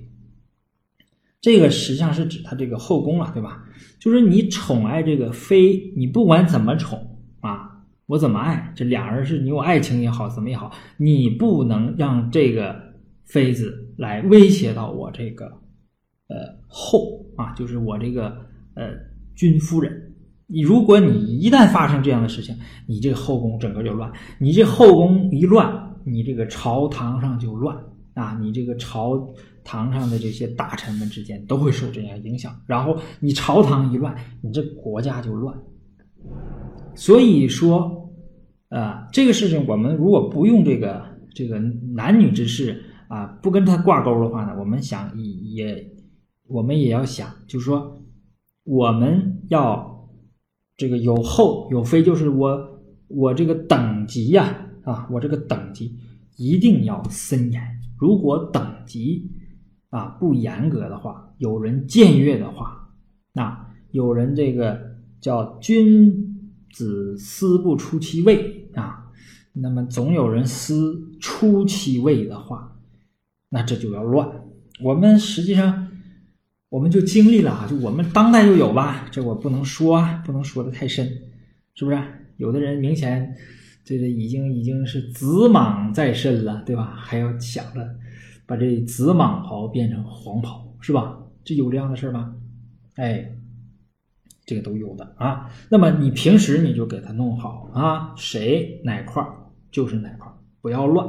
[1.40, 3.64] 这个实际上是指他这个后宫了，对吧？
[3.98, 12.76] 就是你宠爱这个妃，你不管怎么宠啊，我怎么爱，这俩人是你有爱情也好，怎么也好，你不能让这个
[13.24, 15.46] 妃子来威胁到我这个
[16.29, 16.37] 呃
[16.68, 18.37] 后啊，就是我这个
[18.74, 19.11] 呃。
[19.37, 20.12] 君夫人，
[20.48, 22.55] 你如果你一旦发生这样的事情，
[22.87, 24.12] 你这个后宫整个就乱。
[24.38, 27.74] 你这后宫一乱，你这个朝堂上就乱
[28.12, 28.37] 啊！
[28.38, 29.16] 你这个朝
[29.70, 32.52] 堂上的这些大臣们之间都会受这样影响。
[32.66, 35.56] 然后你朝堂一乱，你这国家就乱
[36.96, 38.11] 所以说，
[38.68, 41.61] 啊，这个事情我们如果不用这个这个
[41.94, 45.88] 男女之事啊，不跟他挂钩的话呢，我们想也
[46.48, 48.02] 我们也要想，就是说
[48.64, 50.11] 我们要
[50.76, 55.96] 这个有后有非，就是我我这个等级呀啊，我这个等级
[56.37, 57.62] 一定要森严。
[57.96, 59.30] 如果等级
[59.90, 62.88] 啊不严格的话，有人僭越的话，
[63.33, 69.11] 那有人这个叫君子思不出其位啊，
[69.53, 72.76] 那么总有人思出其位的话，
[73.48, 74.29] 那这就要乱。
[74.83, 75.88] 我们实际上
[76.68, 81.07] 我们就经历了啊，就我们当代就有吧，这我不能说啊，不能说的太深，
[81.74, 82.03] 是不是？
[82.37, 83.37] 有的人明显。
[83.83, 86.94] 这个已经已经是子莽在身了，对吧？
[86.96, 87.81] 还要想着
[88.50, 91.16] 把这紫蟒袍变成黄袍，是吧？
[91.44, 92.34] 这有这样的事儿吗？
[92.96, 93.32] 哎，
[94.44, 95.48] 这个都有的啊。
[95.68, 99.24] 那么你平时你就给他弄好啊，谁哪块
[99.70, 100.28] 就是哪块，
[100.60, 101.06] 不要乱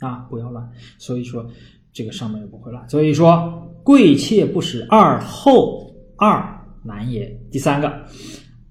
[0.00, 0.68] 啊，不要乱。
[0.98, 1.48] 所以说
[1.92, 2.88] 这个上面也不会乱。
[2.88, 7.28] 所以说贵妾不使二后，二难也。
[7.52, 8.04] 第三个。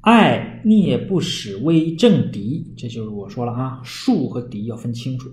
[0.02, 5.30] 爱聂不使威正敌，这就是我说了啊，术和敌要分清楚。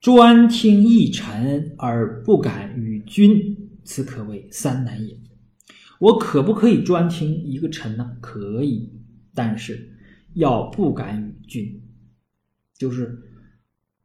[0.00, 5.18] 专听一臣而不敢与君，此可谓三难也。
[5.98, 8.16] 我可不可以专听一个臣呢？
[8.20, 8.92] 可以，
[9.34, 9.96] 但是
[10.34, 11.82] 要不敢与君，
[12.78, 13.18] 就是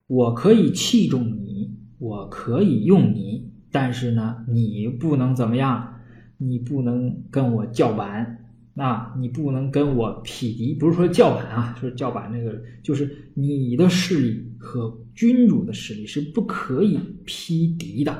[0.07, 5.99] 我可以器重你，我可以用你，但是呢，你不能怎么样，
[6.39, 8.42] 你不能跟我叫板。
[8.75, 18.11] 那你不能跟我匹敌，不是说叫板啊，就是叫板那个，就是你的势力和君主的势力是不可以匹敌的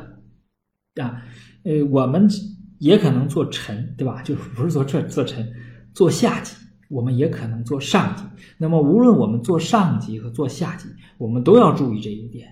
[1.02, 1.24] 啊。
[1.64, 2.30] 呃，我们
[2.78, 4.22] 也可能做臣，对吧？
[4.22, 5.52] 就是不是说做做臣，
[5.92, 6.56] 做下级，
[6.88, 8.22] 我们也可能做上级。
[8.60, 10.88] 那么，无论我们做上级和做下级，
[11.18, 12.48] 我们都要注意这一点，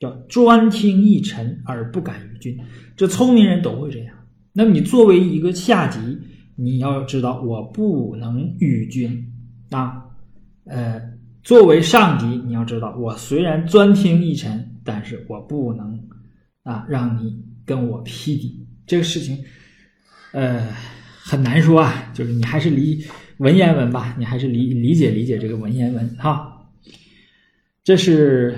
[0.00, 2.58] 叫专听一臣而不敢于君。
[2.96, 4.16] 这聪明人都会这样。
[4.52, 6.18] 那么，你作为一个下级。
[6.56, 9.32] 你要知道，我不能与君
[9.70, 10.04] 啊，
[10.64, 11.00] 呃，
[11.42, 16.00] 作为上级，你要知道，我虽然专听一臣，但是我不能
[16.62, 18.66] 啊，让你跟我匹敌。
[18.86, 19.38] 这个事情，
[20.32, 20.68] 呃，
[21.22, 23.04] 很难说啊，就是你还是理
[23.38, 26.50] 文言文吧，你还是理理解理解这个文言文哈。
[27.82, 28.54] 这是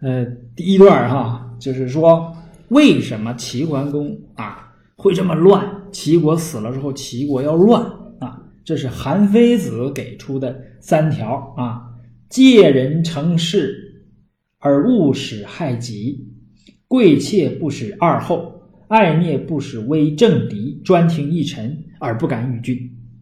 [0.00, 2.36] 呃第一段哈，就是说
[2.68, 5.81] 为什么齐桓公啊会这么乱。
[5.92, 7.82] 齐国死了之后，齐国要乱
[8.18, 8.42] 啊！
[8.64, 11.82] 这是韩非子给出的三条啊：
[12.28, 14.04] 借人成事
[14.58, 16.26] 而勿使害己，
[16.88, 22.78] 贵妾不使二后，爱孽不使威正敌，专听一臣而不敢与君。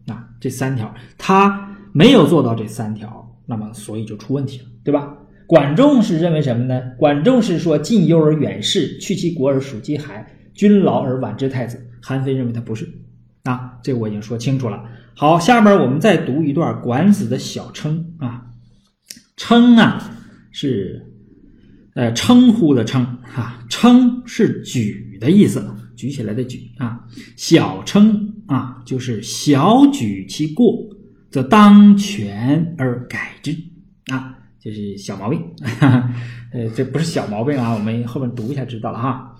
[0.07, 5.17] 啊，这三条他没有做到这三条，那么所以就出问题了，对吧？
[5.47, 6.81] 管仲是认为什么呢？
[6.97, 11.87] 管仲是说：近忧而远视，去其国而属其海，君劳而晚之太子。
[12.03, 12.89] 韩非认为他不是，
[13.43, 14.83] 啊，这我已经说清楚了。
[15.15, 18.43] 好，下面我们再读一段管子的小称啊，
[19.37, 20.01] 称啊
[20.51, 21.05] 是
[21.93, 23.03] 呃称呼的称
[23.35, 25.63] 啊，称是举的意思，
[25.95, 26.99] 举起来的举啊。
[27.37, 30.75] 小称啊就是小举其过，
[31.29, 33.55] 则当权而改之
[34.11, 35.39] 啊，这是小毛病。
[36.51, 39.35] 呃，这不是小毛病啊，我们后面读一下知道了哈。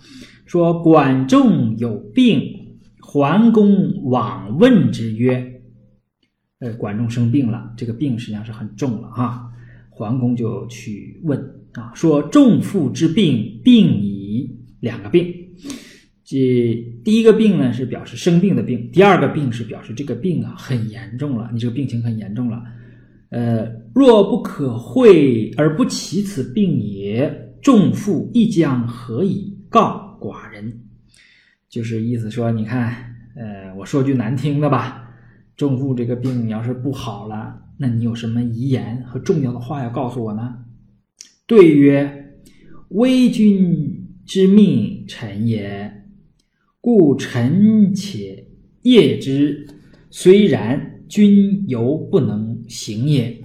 [0.52, 2.42] 说管仲有病，
[3.00, 5.62] 桓公往问之曰
[6.60, 9.50] ：“呃，管仲生病了，这个病实际上是很重了哈。
[9.90, 11.40] 桓公就去问
[11.72, 14.58] 啊，说仲父之病，病矣。
[14.82, 15.34] 两个病，
[16.26, 16.38] 这
[17.06, 22.62] 第一个病呢是表示生病的病，第二个病是表示这个病啊很严重了，你这个病情很严重了。
[23.30, 30.82] 呃，若不可会而不起此病也，仲父亦将何以告？”寡人，
[31.68, 35.12] 就是意思说，你看，呃，我说句难听的吧，
[35.58, 40.60] 仲父这个病，你要是不好了，那你有什么遗言和重要的话要告诉我呢？
[41.48, 42.36] 对曰：
[42.90, 46.06] 微君之命，臣也，
[46.80, 48.46] 故臣且
[48.84, 49.68] 业之。
[50.12, 53.42] 虽然，君犹不能行也。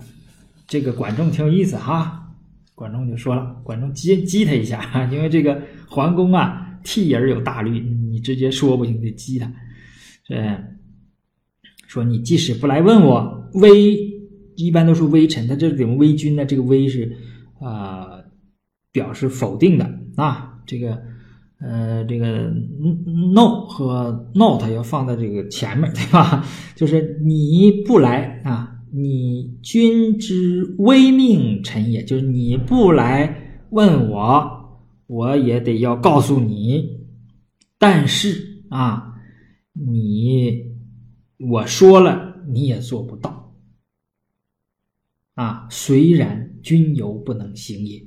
[0.66, 2.34] 这个管仲挺有意思哈，
[2.74, 6.64] 管仲就说了，管仲激激他一下，因为这个桓公啊。
[6.86, 9.52] 替人有大虑，你直接说不行，得激他。
[10.28, 10.64] 呃，
[11.88, 13.98] 说你即使不来问我，微
[14.54, 16.44] 一般都是微臣，他这怎么微君呢？
[16.44, 17.16] 这个微是
[17.60, 18.06] 啊，
[18.92, 20.60] 表示否定的啊。
[20.64, 21.02] 这个
[21.60, 22.52] 呃，这个
[23.34, 26.44] no 和 not 要放在这个前面，对吧？
[26.76, 34.55] 就是你不来啊，你君之微命臣也，就是你不来问我，
[35.06, 37.00] 我也得要告诉你。
[37.78, 39.14] 但是啊，
[39.72, 40.64] 你
[41.38, 43.54] 我说了，你也做不到。
[45.34, 48.02] 啊，虽然君犹不能行也。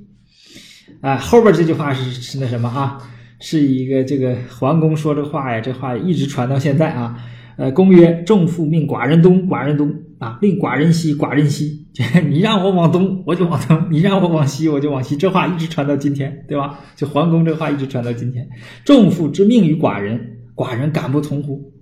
[1.00, 2.98] 啊，后边这句话是是那什么啊？
[3.38, 7.16] 是一个这个桓公说这话呀，这话一直传到现在啊。
[7.56, 11.79] 呃，公曰：“众父命寡人东，寡人东啊；令寡人西，寡人西。
[12.28, 16.78] 你让我往东，我就往东；你让我往西，我就往西。”这话一直传到今天，对吧？
[16.96, 18.48] 就桓公这话一直传到今天。
[18.84, 21.72] 仲父之命于寡人，寡人敢不从乎？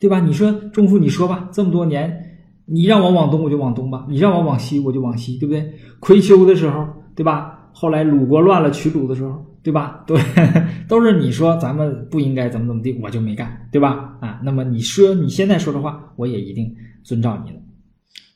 [0.00, 0.20] 对吧？
[0.20, 5.72] 你说仲父，你说吧，这么多年，你让我往东，我就往东吧；你让我往西，我就往西，对不对？
[6.00, 7.70] 葵丘的时候，对吧？
[7.72, 9.44] 后来鲁国乱了，取鲁的时候。
[9.60, 10.02] 对吧？
[10.06, 10.16] 对，
[10.88, 14.16] 都是你说咱们不应该怎么怎么地，我就没干，对吧？
[14.20, 17.58] 啊，那么你说你现在说的话，我也一定遵照你的。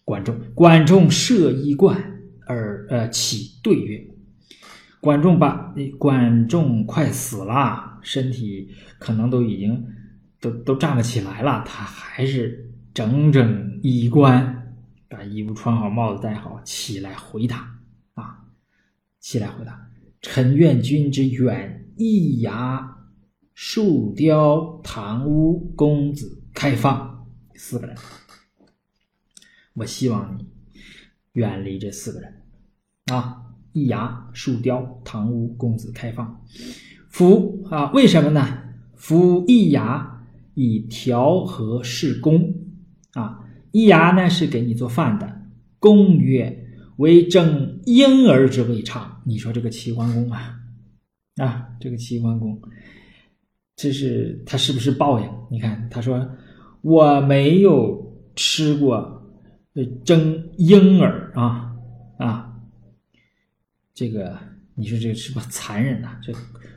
[0.04, 2.02] 管仲，管仲设衣冠
[2.46, 4.04] 而呃起对曰：
[5.00, 9.84] 管仲把管仲快死了，身体可能都已经
[10.40, 14.74] 都都站不起来了，他还是整整衣冠，
[15.08, 17.70] 把衣服穿好，帽子戴好，起来回答。
[18.14, 18.38] 啊，
[19.20, 19.88] 起来回答。
[20.20, 22.96] 臣愿君之远易牙
[23.54, 27.26] 树雕堂屋公子开放。
[27.54, 27.96] 四个人，
[29.74, 30.46] 我希望你
[31.32, 32.42] 远离这四个人
[33.12, 33.38] 啊！
[33.72, 36.44] 易牙树雕堂屋公子开放，
[37.08, 38.58] 夫啊，为什么呢？
[38.94, 42.54] 夫易牙以调和事公
[43.14, 45.42] 啊，易牙呢是给你做饭的，
[45.78, 46.58] 公曰。
[46.96, 50.60] 为争婴儿之未差，你说这个齐桓公啊，
[51.36, 52.60] 啊，这个齐桓公，
[53.74, 55.26] 这是他是不是报应？
[55.50, 56.30] 你看，他说
[56.82, 59.21] 我没有吃过
[59.74, 61.74] 这争婴儿啊
[62.18, 62.60] 啊，
[63.94, 64.38] 这个
[64.74, 66.18] 你说这个是不残忍呐？
[66.22, 66.32] 这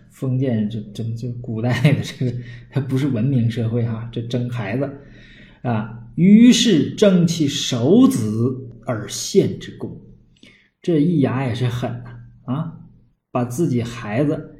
[0.09, 2.37] 封建这这这古代的这个
[2.69, 4.89] 它不是文明社会哈，这争孩子
[5.61, 10.01] 啊，于是争其手子而献之功。
[10.81, 12.79] 这一牙也是狠呐啊！
[13.31, 14.57] 把自己孩子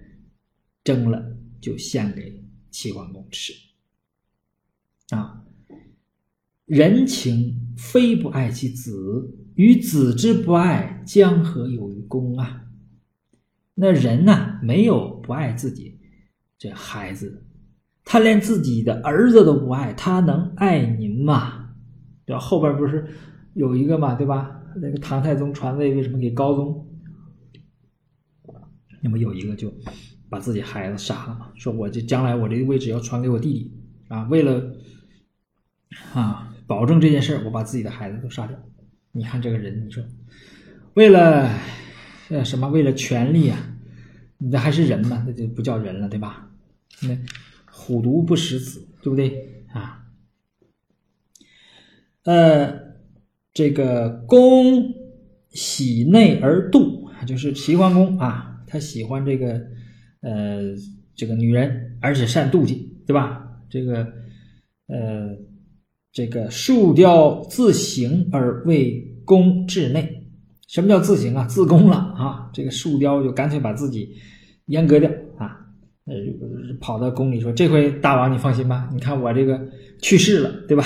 [0.84, 3.54] 蒸了，就献给齐桓公吃
[5.16, 5.45] 啊！
[6.66, 12.64] 人情非不爱其子，与子之不爱，江河有于公啊？
[13.76, 16.00] 那人呢，没有不爱自己
[16.58, 17.46] 这孩子，
[18.04, 21.76] 他连自己的儿子都不爱，他能爱您吗？
[22.26, 23.08] 这后边不是
[23.54, 24.62] 有一个嘛，对吧？
[24.82, 26.90] 那个唐太宗传位为什么给高宗？
[29.02, 29.72] 那么有一个就
[30.30, 33.72] 把自己孩子杀了嘛，说我这将来我这个位置要传给我弟弟
[34.08, 34.76] 啊，为了
[36.14, 38.58] 啊保证这件事我把自己的孩子都杀掉。
[39.12, 40.04] 你看这个人，你说
[40.94, 41.50] 为了
[42.30, 42.70] 呃什么？
[42.70, 43.78] 为了权力啊？
[44.38, 45.24] 你这还是人吗？
[45.26, 46.50] 那就不叫人了，对吧？
[47.02, 47.18] 那
[47.72, 50.06] 虎毒不食子，对不对啊？
[52.24, 52.86] 呃。
[53.58, 54.94] 这个公
[55.50, 59.54] 喜内而妒，就是齐桓公啊，他喜欢这个
[60.20, 60.76] 呃
[61.16, 63.62] 这个女人，而且善妒忌，对吧？
[63.70, 64.12] 这个
[64.88, 65.38] 呃
[66.16, 70.10] 这个树雕自行而为公治内，
[70.66, 71.46] 什么叫自行啊？
[71.46, 72.50] 自宫了啊！
[72.54, 74.16] 这个树雕就干脆把自己
[74.70, 75.60] 阉割掉啊，
[76.06, 76.14] 呃
[76.80, 79.60] 跑到宫里说：“这回大王你放心吧，你看我这个
[80.02, 80.86] 去世了，对吧？”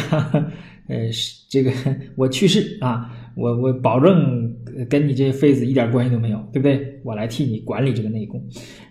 [0.89, 1.72] 呃，是这个
[2.15, 4.52] 我去世啊，我我保证
[4.89, 7.00] 跟你这妃子一点关系都没有，对不对？
[7.04, 8.44] 我来替你管理这个内宫。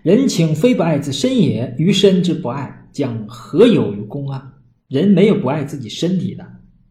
[0.03, 4.53] 人情非不爱自身也，于身之不爱，将何有于公啊？
[4.89, 6.45] 人没有不爱自己身体的，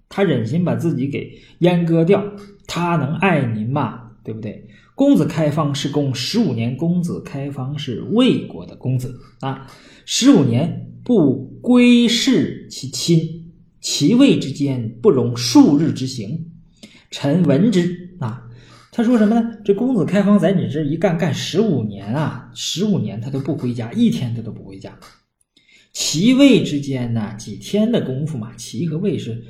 [0.09, 2.25] 他忍心把自己给阉割掉，
[2.67, 4.13] 他能爱您吗？
[4.25, 4.69] 对不对？
[4.95, 9.67] 公子开方是公十五年，公子开方是魏国的公子啊，
[10.05, 13.53] 十五年不归视其亲。
[13.81, 16.47] 其位之间不容数日之行，
[17.11, 18.45] 臣闻之啊。
[18.91, 19.51] 他说什么呢？
[19.65, 24.99] 这公子开方在你这一干干十五年啊，十五年他都不回家，一天他都不回家。
[25.93, 29.45] 齐魏之间呢，几天的功夫嘛，齐和魏是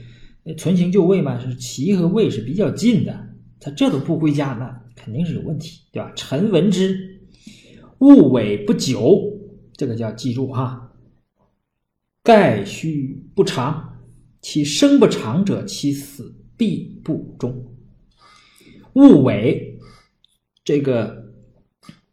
[0.57, 3.29] 存情就位嘛，是齐和魏是比较近的，
[3.61, 6.13] 他这都不归家，那肯定是有问题，对吧？
[6.17, 7.21] 臣闻之，
[7.99, 9.39] 勿委不久，
[9.77, 10.93] 这个叫记住哈，
[12.23, 13.85] 盖须不长。
[14.41, 17.75] 其生不长者，其死必不终。
[18.95, 19.77] 勿为
[20.63, 21.33] 这个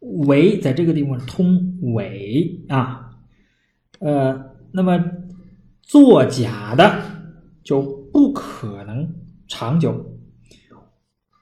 [0.00, 3.05] 为在这个地方通伪啊，
[3.98, 4.98] 呃，那么
[5.82, 7.02] 作假的
[7.62, 7.80] 就
[8.12, 9.14] 不可能
[9.48, 10.12] 长久。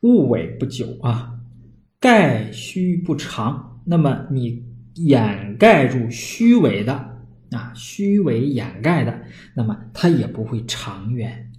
[0.02, 1.38] 物伪不久啊，
[1.98, 3.80] 盖虚不长。
[3.86, 6.92] 那么你掩盖住虚伪的
[7.50, 9.22] 啊，虚伪掩盖的，
[9.54, 11.50] 那么它也不会长远。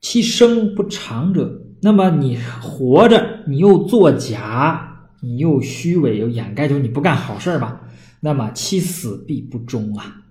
[0.00, 7.88] 其生不长者，那么你活着，你又作假，你又虚伪，又掩盖，就你不干好事吧？
[8.20, 10.22] 那么其死必不忠啊！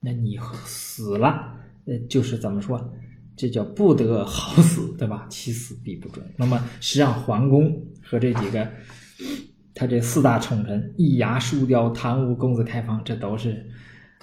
[0.00, 1.54] 那你死了，
[1.86, 2.92] 呃，就是怎么说？
[3.36, 5.26] 这叫不得好死，对吧？
[5.28, 6.22] 其死必不忠。
[6.36, 8.70] 那么实际上，桓公和这几个
[9.74, 13.68] 他这四大宠臣易牙、树雕、贪污、公子开方，这都是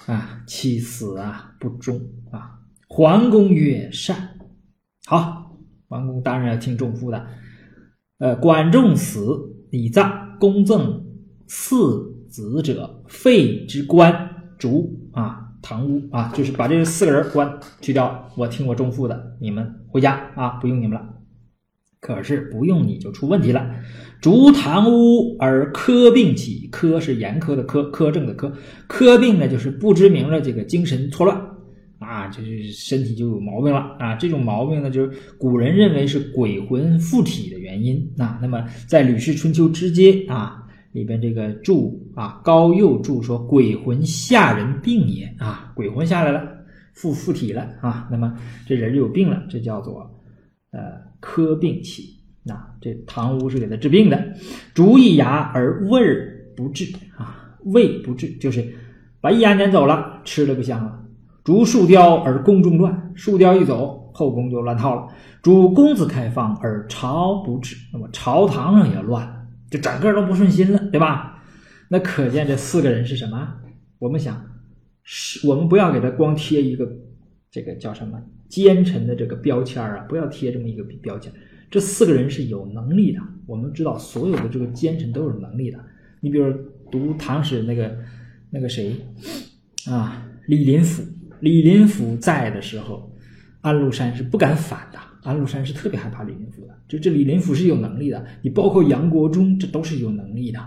[0.06, 2.00] 啊，其死啊不忠
[2.30, 2.58] 啊。
[2.88, 4.36] 桓公曰：“善。”
[5.06, 5.58] 好，
[5.88, 7.26] 桓公当然要听仲父的。
[8.18, 9.36] 呃，管仲死，
[9.70, 11.04] 礼葬，公赠
[11.48, 18.26] 四子者，废之官，逐啊，堂屋啊，就是把这四个人官去掉。
[18.38, 21.06] 我听我中父的，你们回家啊，不用你们了。
[22.00, 23.70] 可是不用你就出问题了。
[24.20, 28.50] 逐堂屋而科病起，科是严苛的科，苛政的苛，
[28.88, 31.38] 科病呢就是不知名的这个精神错乱。
[31.98, 34.16] 啊，就是身体就有毛病了啊！
[34.16, 38.40] 这种毛病呢，就是古人认为是鬼魂附体的原因啊。
[38.42, 40.61] 那么在《吕氏春秋之间》啊
[40.92, 46.42] 里边，这个注啊高佑注说：“鬼魂吓人病也啊，鬼魂下来了，
[46.94, 48.08] 附附体了啊。
[48.10, 48.32] 那么
[48.66, 50.00] 这人就有病了，这叫做
[50.70, 50.80] 呃
[51.18, 52.20] 科病起。
[52.44, 54.22] 那这堂屋是给他治病的，
[54.74, 56.00] 逐一牙而味
[56.56, 56.84] 不治
[57.16, 58.66] 啊，味不治就是
[59.20, 60.98] 把一牙撵走了，吃了不香了。”
[61.44, 65.08] 逐树雕而宫中乱，树雕一走，后宫就乱套了。
[65.42, 69.41] 逐公子开放而朝不治，那么朝堂上也乱，
[69.72, 71.42] 就整个都不顺心了，对吧？
[71.88, 73.54] 那可见这四个人是什么？
[73.98, 74.44] 我们想，
[75.02, 76.86] 是我们不要给他光贴一个
[77.50, 81.32] 这个叫什么奸臣的这个标签啊，不要贴这么一个标签。
[81.70, 85.78] 这四个人是有能力的，我们知道所有的这个奸臣都有能力的。
[86.20, 86.52] 你比如
[86.90, 87.96] 读唐史那个
[88.50, 88.94] 那个谁
[89.90, 91.02] 啊，李林甫。
[91.40, 93.12] 李林甫在的时候，
[93.62, 94.98] 安禄山是不敢反的。
[95.22, 96.74] 安禄山是特别害怕李林甫的。
[96.88, 100.60] 就这李林甫是有能力的，你包括杨国忠，这都是有能力的，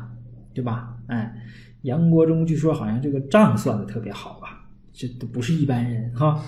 [0.53, 0.97] 对吧？
[1.07, 1.35] 哎，
[1.83, 4.65] 杨国忠据说好像这个账算的特别好吧？
[4.93, 6.43] 这都不是一般人哈。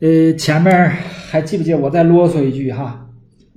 [0.00, 0.88] 呃，前面
[1.28, 3.10] 还记不记得我再啰嗦一句哈？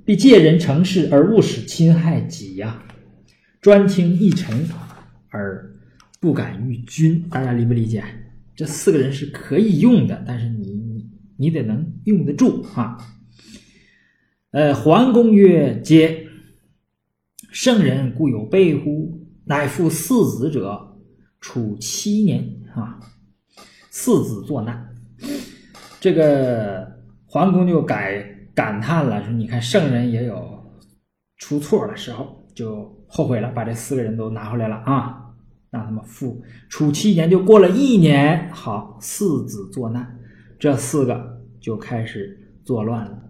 [0.04, 2.82] 必借人成事而勿使侵害己呀，
[3.62, 4.68] 专听一臣
[5.30, 5.72] 而
[6.20, 8.04] 不敢御君，大家理不理解？
[8.54, 11.06] 这四个人是可以用的，但是你你
[11.38, 12.98] 你得能用得住啊。
[14.54, 16.28] 呃，桓公曰：“皆
[17.50, 19.20] 圣人固有备乎？
[19.44, 20.96] 乃复四子者，
[21.40, 23.00] 处七年啊。
[23.90, 24.94] 四子作难。”
[25.98, 26.88] 这个
[27.26, 28.24] 桓公就改
[28.54, 30.64] 感叹了，说：“你看圣人也有
[31.38, 35.20] 出错的时候，就后悔了，把这四个人都拿回来了啊。”
[35.68, 40.16] 让他们复处七年，就过了一年，好四子作难，
[40.60, 43.23] 这四个就开始作乱了。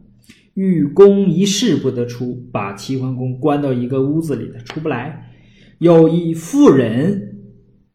[0.55, 5.31] 欲公一事不得出，把齐桓公关到一个屋子里，他出不来。
[5.79, 7.37] 有一妇人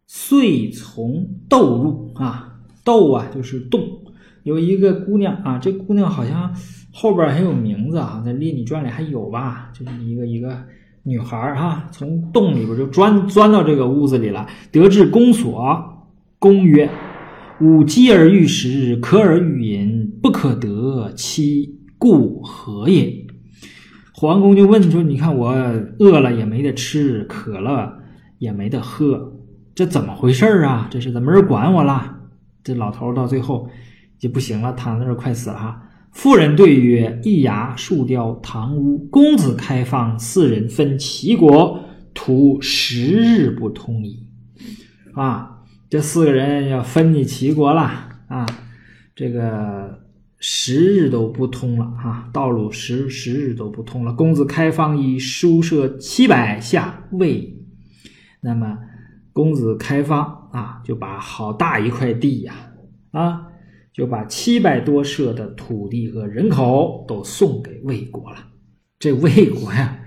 [0.06, 3.82] 遂从窦入啊，窦啊就是洞，
[4.44, 6.54] 有一个姑娘啊，这姑娘好像
[6.92, 10.58] 后边还有名字啊，在《列女传》里还有吧，就是一个一个。
[11.04, 14.46] 女孩儿哈，从洞里边就钻钻到这个屋子里了。
[14.70, 15.82] 得至宫所，
[16.38, 16.88] 公曰
[17.62, 23.28] ：“吾饥而欲食，渴而欲饮，不可得，妻故何也？”
[24.12, 25.52] 桓公就问说：“你看我
[26.00, 28.00] 饿了也没得吃，渴了
[28.40, 29.34] 也没得喝，
[29.76, 30.88] 这怎么回事啊？
[30.90, 32.18] 这是怎么没人管我了？”
[32.64, 33.70] 这老头到最后
[34.18, 35.84] 就不行了，躺在那儿快死了哈。
[36.12, 41.80] 妇人对曰：“一牙、树雕、堂屋、公子开放四人分齐国，
[42.14, 44.26] 图十日不通矣。”
[45.16, 47.82] 啊，这四个人要分你齐国了
[48.28, 48.46] 啊！
[49.16, 49.99] 这个
[50.40, 54.14] 十日都不通了啊，道路十十日都不通了。
[54.14, 57.58] 公子开方以书舍七百下魏，
[58.42, 58.78] 那么
[59.34, 62.54] 公子开方啊，就把好大一块地呀
[63.12, 63.46] 啊。
[63.92, 68.38] 就把七百多舍的土地和人口都送给魏国了。
[68.98, 70.00] 这魏国呀，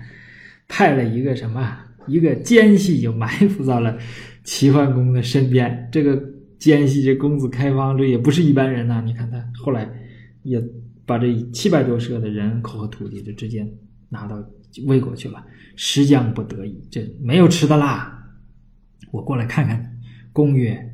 [0.67, 1.77] 派了一个什么
[2.07, 3.95] 一个奸细，就埋伏到了
[4.43, 5.89] 齐桓公的身边。
[5.91, 6.19] 这个
[6.57, 9.03] 奸细，这公子开方，这也不是一般人呐。
[9.05, 9.87] 你看他后来
[10.43, 10.63] 也
[11.05, 13.67] 把这七百多舍的人口和土地，就直接
[14.09, 14.43] 拿到
[14.85, 15.43] 魏国去了。
[15.75, 18.29] 时将不得已，这没有吃的啦。
[19.11, 19.99] 我过来看看。
[20.31, 20.89] 公曰。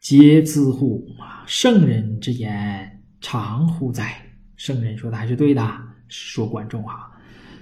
[0.00, 1.06] 皆自乎
[1.46, 4.12] 圣人之言常乎哉？
[4.56, 5.62] 圣人说的还是对的，
[6.08, 7.08] 说管仲啊，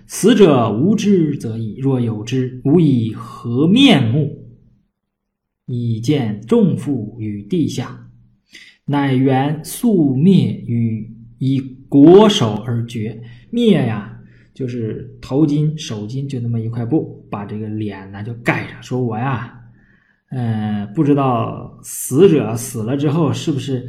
[0.06, 4.48] 死者无知则已，若有之，无以何面目？
[5.66, 8.09] 以见众父于地下，
[8.90, 13.22] 乃原素灭于以国手而绝。
[13.50, 14.18] 灭呀，
[14.52, 18.82] 就是头巾、手巾，就那么一块布，把这个脸呢就盖上。
[18.82, 19.60] 说我呀，
[20.30, 23.86] 嗯，不知道死者死了之后是不是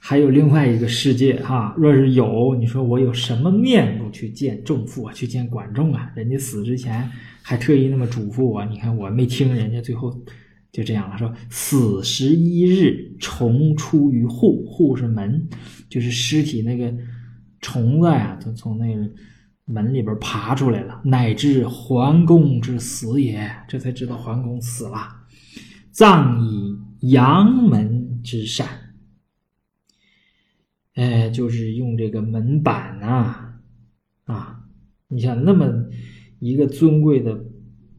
[0.00, 1.74] 还有另外一个世界哈？
[1.76, 5.12] 若是有，你说我有什么面目去见众父啊？
[5.12, 6.10] 去见管仲啊？
[6.14, 7.06] 人家死之前
[7.42, 10.18] 还特意那么嘱咐我，你看我没听，人家最后。
[10.70, 15.48] 就这样了，说死十一日，虫出于户，户是门，
[15.88, 16.94] 就是尸体那个
[17.60, 19.10] 虫子呀，就从那个
[19.64, 25.08] 门里边爬出来了，乃至桓公之死也，这才知道桓公死了。
[25.90, 26.76] 葬以
[27.08, 28.68] 阳门之善，
[30.94, 33.54] 哎，就是用这个门板呐，
[34.24, 34.60] 啊，
[35.08, 35.66] 你想那么
[36.38, 37.46] 一个尊贵的。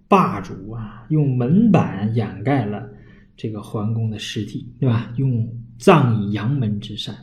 [0.09, 2.89] 霸主啊，用门板掩盖了
[3.37, 5.13] 这个桓公的尸体，对吧？
[5.17, 5.47] 用
[5.77, 7.15] 葬以阳门之善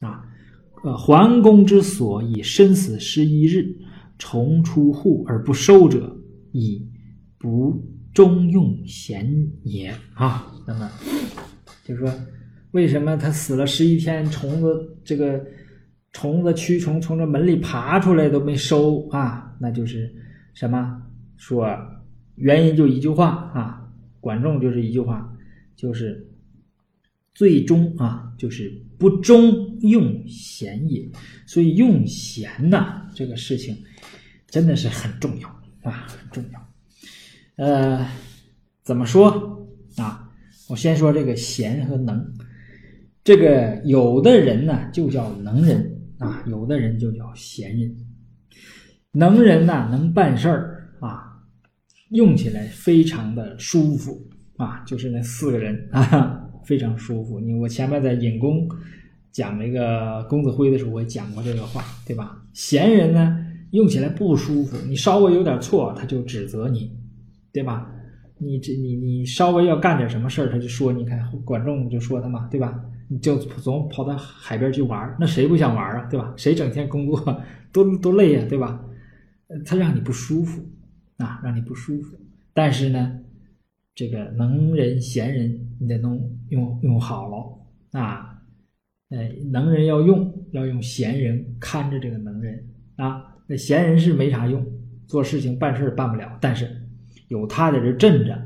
[0.00, 0.22] 啊，
[0.84, 3.66] 呃，桓公之所以身死十一日，
[4.18, 6.14] 重出户而不收者，
[6.52, 6.86] 以
[7.38, 9.26] 不中用贤
[9.62, 10.46] 也啊。
[10.66, 10.88] 那么
[11.82, 12.12] 就是说，
[12.72, 15.42] 为什么他死了十一天，虫子这个
[16.12, 19.50] 虫子蛆虫从这门里爬出来都没收啊？
[19.58, 20.14] 那就是
[20.52, 21.02] 什么
[21.38, 21.66] 说？
[22.38, 23.88] 原因就一句话啊，
[24.20, 25.36] 管仲就是一句话，
[25.76, 26.26] 就是
[27.34, 31.08] 最终啊，就是不忠用贤也。
[31.46, 33.76] 所以用贤呐，这个事情
[34.46, 35.48] 真的是很重要
[35.82, 36.68] 啊，很重要。
[37.56, 38.06] 呃，
[38.82, 39.66] 怎么说
[39.96, 40.30] 啊？
[40.68, 42.24] 我先说这个贤和能。
[43.24, 47.94] 这个有的人呢就叫能人啊，有的人就叫贤人。
[49.12, 51.27] 能人呐，能办事儿啊。
[52.10, 54.20] 用起来非常的舒服
[54.56, 57.38] 啊，就是那四个人啊，非常舒服。
[57.38, 58.68] 你我前面在引公
[59.30, 62.42] 讲那个公子辉的时候，我也讲过这个话，对吧？
[62.54, 63.38] 闲人呢，
[63.72, 66.90] 用起来不舒服，你稍微有点错，他就指责你，
[67.52, 67.90] 对吧？
[68.38, 72.80] 你这你你稍微要干点什么事儿，他就说，你看管仲就说他嘛，对吧？
[73.08, 76.32] 你就总跑到海边去玩，那谁不想玩啊，对吧？
[76.36, 77.42] 谁整天工作
[77.72, 78.80] 多多累呀，对吧？
[79.64, 80.62] 他让你不舒服。
[81.18, 82.18] 啊，让你不舒服。
[82.54, 83.20] 但是呢，
[83.94, 88.40] 这个能人贤人，你得弄用用好了啊。
[89.10, 93.36] 呃，能人要用，要用贤人看着这个能人啊。
[93.46, 94.66] 那贤人是没啥用，
[95.06, 96.36] 做事情办事办不了。
[96.40, 96.68] 但是
[97.28, 98.38] 有他在这镇着，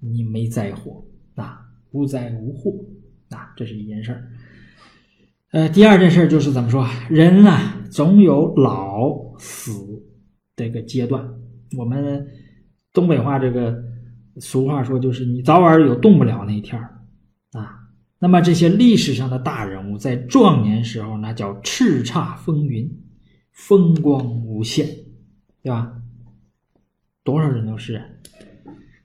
[0.00, 1.04] 你没灾祸
[1.36, 1.60] 啊，
[1.92, 2.72] 无灾无祸
[3.30, 4.28] 啊，这是一件事儿。
[5.52, 10.04] 呃，第二件事就是怎么说，人啊，总有老死
[10.56, 11.37] 这个阶段。
[11.76, 12.26] 我们
[12.92, 13.76] 东北话这个
[14.38, 16.98] 俗话说，就是你早晚有动不了那一天儿
[17.52, 17.78] 啊。
[18.18, 22.90] 那么这些历史上的大人物，在壮年时候那叫叱咤风云，
[23.52, 24.86] 风光无限，
[25.62, 25.92] 对吧？
[27.22, 28.02] 多少人都是。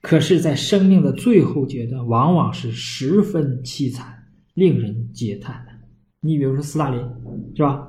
[0.02, 4.14] 可是，在生命的最后阶段，往往是十分凄惨，
[4.54, 5.72] 令人嗟叹的。
[6.22, 7.00] 你比如说斯大林，
[7.56, 7.88] 是吧？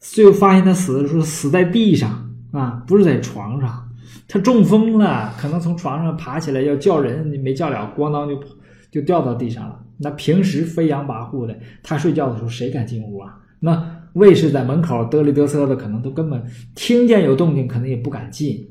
[0.00, 2.25] 最后发现他死的时候死在地上。
[2.56, 3.86] 啊，不是在床上，
[4.26, 8.40] 他中风了，可能从床上爬起来要叫人，你没叫了，咣当就
[8.90, 9.78] 就掉到地上了。
[9.98, 13.38] 那平时飞扬跋扈的，他睡觉的时候谁敢进屋啊？
[13.60, 16.42] 那卫士在门口嘚里嘚瑟的，可能都根本
[16.74, 18.66] 听见有动静，可能也不敢进，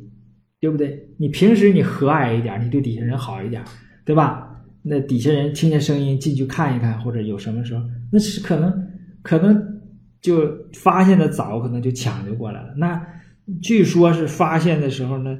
[0.60, 1.08] 对不对？
[1.18, 3.64] 你平时你和蔼一点，你对底下人好一点，
[4.04, 4.48] 对吧？
[4.84, 8.88] 那底下人听见声音进去看一看，或者有什么时候，那是可能
[9.22, 9.82] 可能
[10.22, 12.74] 就发现的早，可能就抢救过来了。
[12.78, 13.15] 那。
[13.62, 15.38] 据说是发现的时候呢，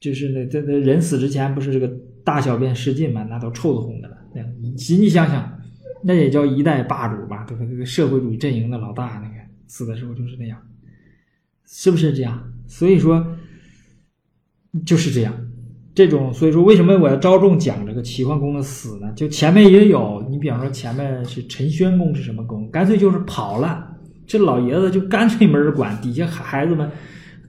[0.00, 1.86] 就是那这那人死之前不是这个
[2.24, 4.16] 大小便失禁嘛，那都臭烘烘的了。
[4.34, 5.60] 那你你想想，
[6.02, 7.44] 那也叫一代霸主吧？
[7.46, 9.34] 这个这个社会主义阵营的老大，那个
[9.66, 10.58] 死的时候就是那样，
[11.66, 12.42] 是不是这样？
[12.66, 13.22] 所以说
[14.86, 15.34] 就是这样，
[15.94, 19.12] 这种所以说为什么我要着重讲这个齐桓公的死呢？
[19.12, 22.70] 就前面也有，你比方说前面是陈宣公是什么公？
[22.70, 23.94] 干脆就是跑了，
[24.26, 26.90] 这老爷子就干脆没人管，底下孩子们。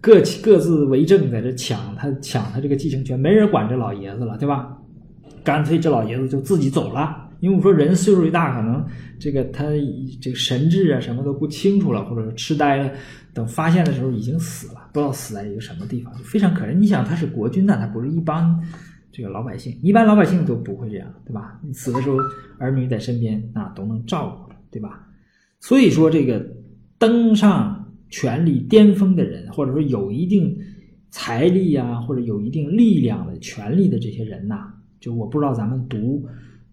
[0.03, 4.77] 各各自为政，在这抢他抢他这个继承权，没人管这老爷子了，对吧？
[5.45, 7.31] 干脆这老爷子就自己走了。
[7.39, 8.85] 因为我说人岁数一大，可能
[9.17, 9.63] 这个他
[10.21, 12.91] 这个神志啊什么都不清楚了，或者痴呆了。
[13.33, 16.73] 等发现的时候已经死了，不知道死在一个什么地方，就非常可怜。
[16.73, 18.59] 你想他是国君呐，他不是一般
[19.09, 21.57] 这个老百姓，一般老百姓都不会这样，对吧？
[21.71, 22.17] 死的时候
[22.59, 25.07] 儿女在身边啊，都能照顾着，对吧？
[25.61, 26.45] 所以说这个
[26.99, 27.79] 登上。
[28.13, 30.55] 权力巅峰的人，或者说有一定
[31.09, 36.23] 财力啊，或者有一定力量的权力的这些人呐，就我不知道咱们读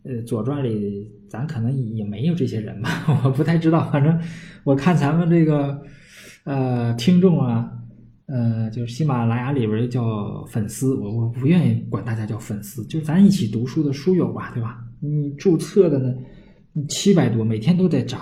[0.03, 2.91] 呃《左传》里，咱可能也没有这些人吧，
[3.25, 3.91] 我不太知道。
[3.91, 4.21] 反正
[4.65, 5.81] 我看咱们这个
[6.45, 7.73] 呃听众啊。
[8.33, 14.79] 呃，就是喜马拉雅里边叫粉丝，我我不愿意管大家叫粉丝，就是咱一起读书的书友吧，对吧？
[15.01, 16.15] 你注册的呢，
[16.89, 18.21] 七百多，每天都在涨。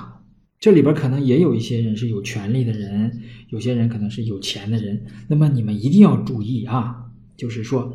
[0.61, 5.07] 这里边可能也有一些人是有权利的人，有些人可能是有钱的人。
[5.29, 6.97] 那么你们一定要注意啊，
[7.37, 7.95] 就是说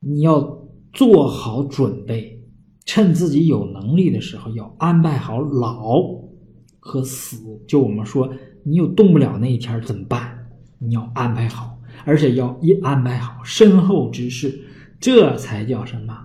[0.00, 2.42] 你要做好准备，
[2.84, 6.02] 趁自己有能力的时候，要安排好老
[6.80, 7.38] 和死。
[7.68, 10.48] 就我们说，你有动不了那一天怎么办？
[10.78, 14.60] 你要安排好，而且要一安排好身后之事，
[14.98, 16.16] 这才叫什么？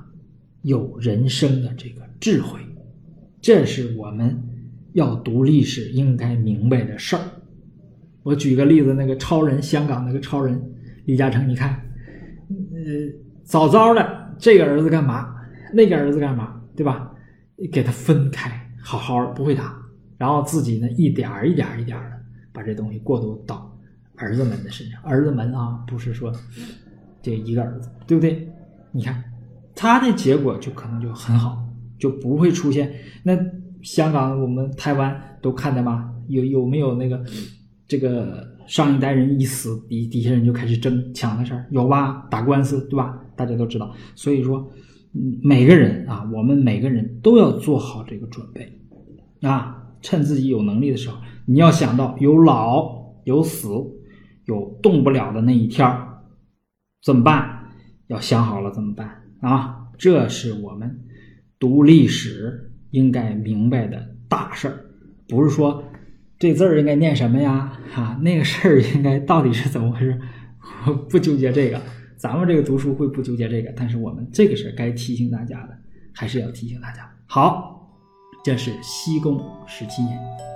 [0.63, 2.59] 有人生的这个智慧，
[3.39, 4.41] 这是我们
[4.95, 7.21] 要读历史应该明白的事儿。
[8.23, 10.59] 我举个例子，那个超人，香港那个超人
[11.03, 11.69] 李嘉诚，你看，
[12.49, 15.35] 呃，早早的这个儿子干嘛？
[15.73, 16.61] 那个儿子干嘛？
[16.77, 17.11] 对吧？
[17.73, 18.49] 给他分开，
[18.81, 19.77] 好好不会打，
[20.17, 22.17] 然后自己呢，一点儿一点儿一点儿的
[22.53, 23.71] 把这东西过渡到。
[24.15, 26.31] 儿子们的身上，儿子们啊，不是说
[27.21, 28.47] 这一个儿子，对不对？
[28.93, 29.21] 你看
[29.75, 31.61] 他的结果就可能就很好，
[31.99, 32.93] 就不会出现
[33.23, 33.35] 那
[33.85, 36.11] 香港、我们台湾都看的吗？
[36.27, 37.23] 有有没有那个
[37.87, 41.65] 这个上一代人一死，底底下人就开始争抢的事儿？
[41.71, 42.27] 有吧？
[42.29, 43.17] 打官司，对吧？
[43.35, 43.93] 大家都知道。
[44.15, 44.69] 所以说，
[45.41, 48.81] 每个人啊，我们每个人都要做好这个准备
[49.41, 53.69] 啊，趁自己有能力的时候，你要想到有老有死。
[54.47, 56.21] 有动不了的那一天儿
[57.01, 57.71] 怎么办？
[58.05, 59.87] 要想好了怎么办啊？
[59.97, 60.99] 这是我们
[61.57, 64.85] 读历史应该明白的大事儿，
[65.27, 65.83] 不是说
[66.39, 67.77] 这字儿应该念什么呀？
[67.91, 70.17] 哈，那个事儿应该到底是怎么回事？
[70.87, 71.81] 我不纠结这个，
[72.15, 75.77] 咱们这个读书会不纠结这个，但是我们这个是该提醒大家的，
[76.13, 77.09] 还是要提醒大家。
[77.27, 77.91] 好，
[78.43, 80.54] 这是西宫十七年。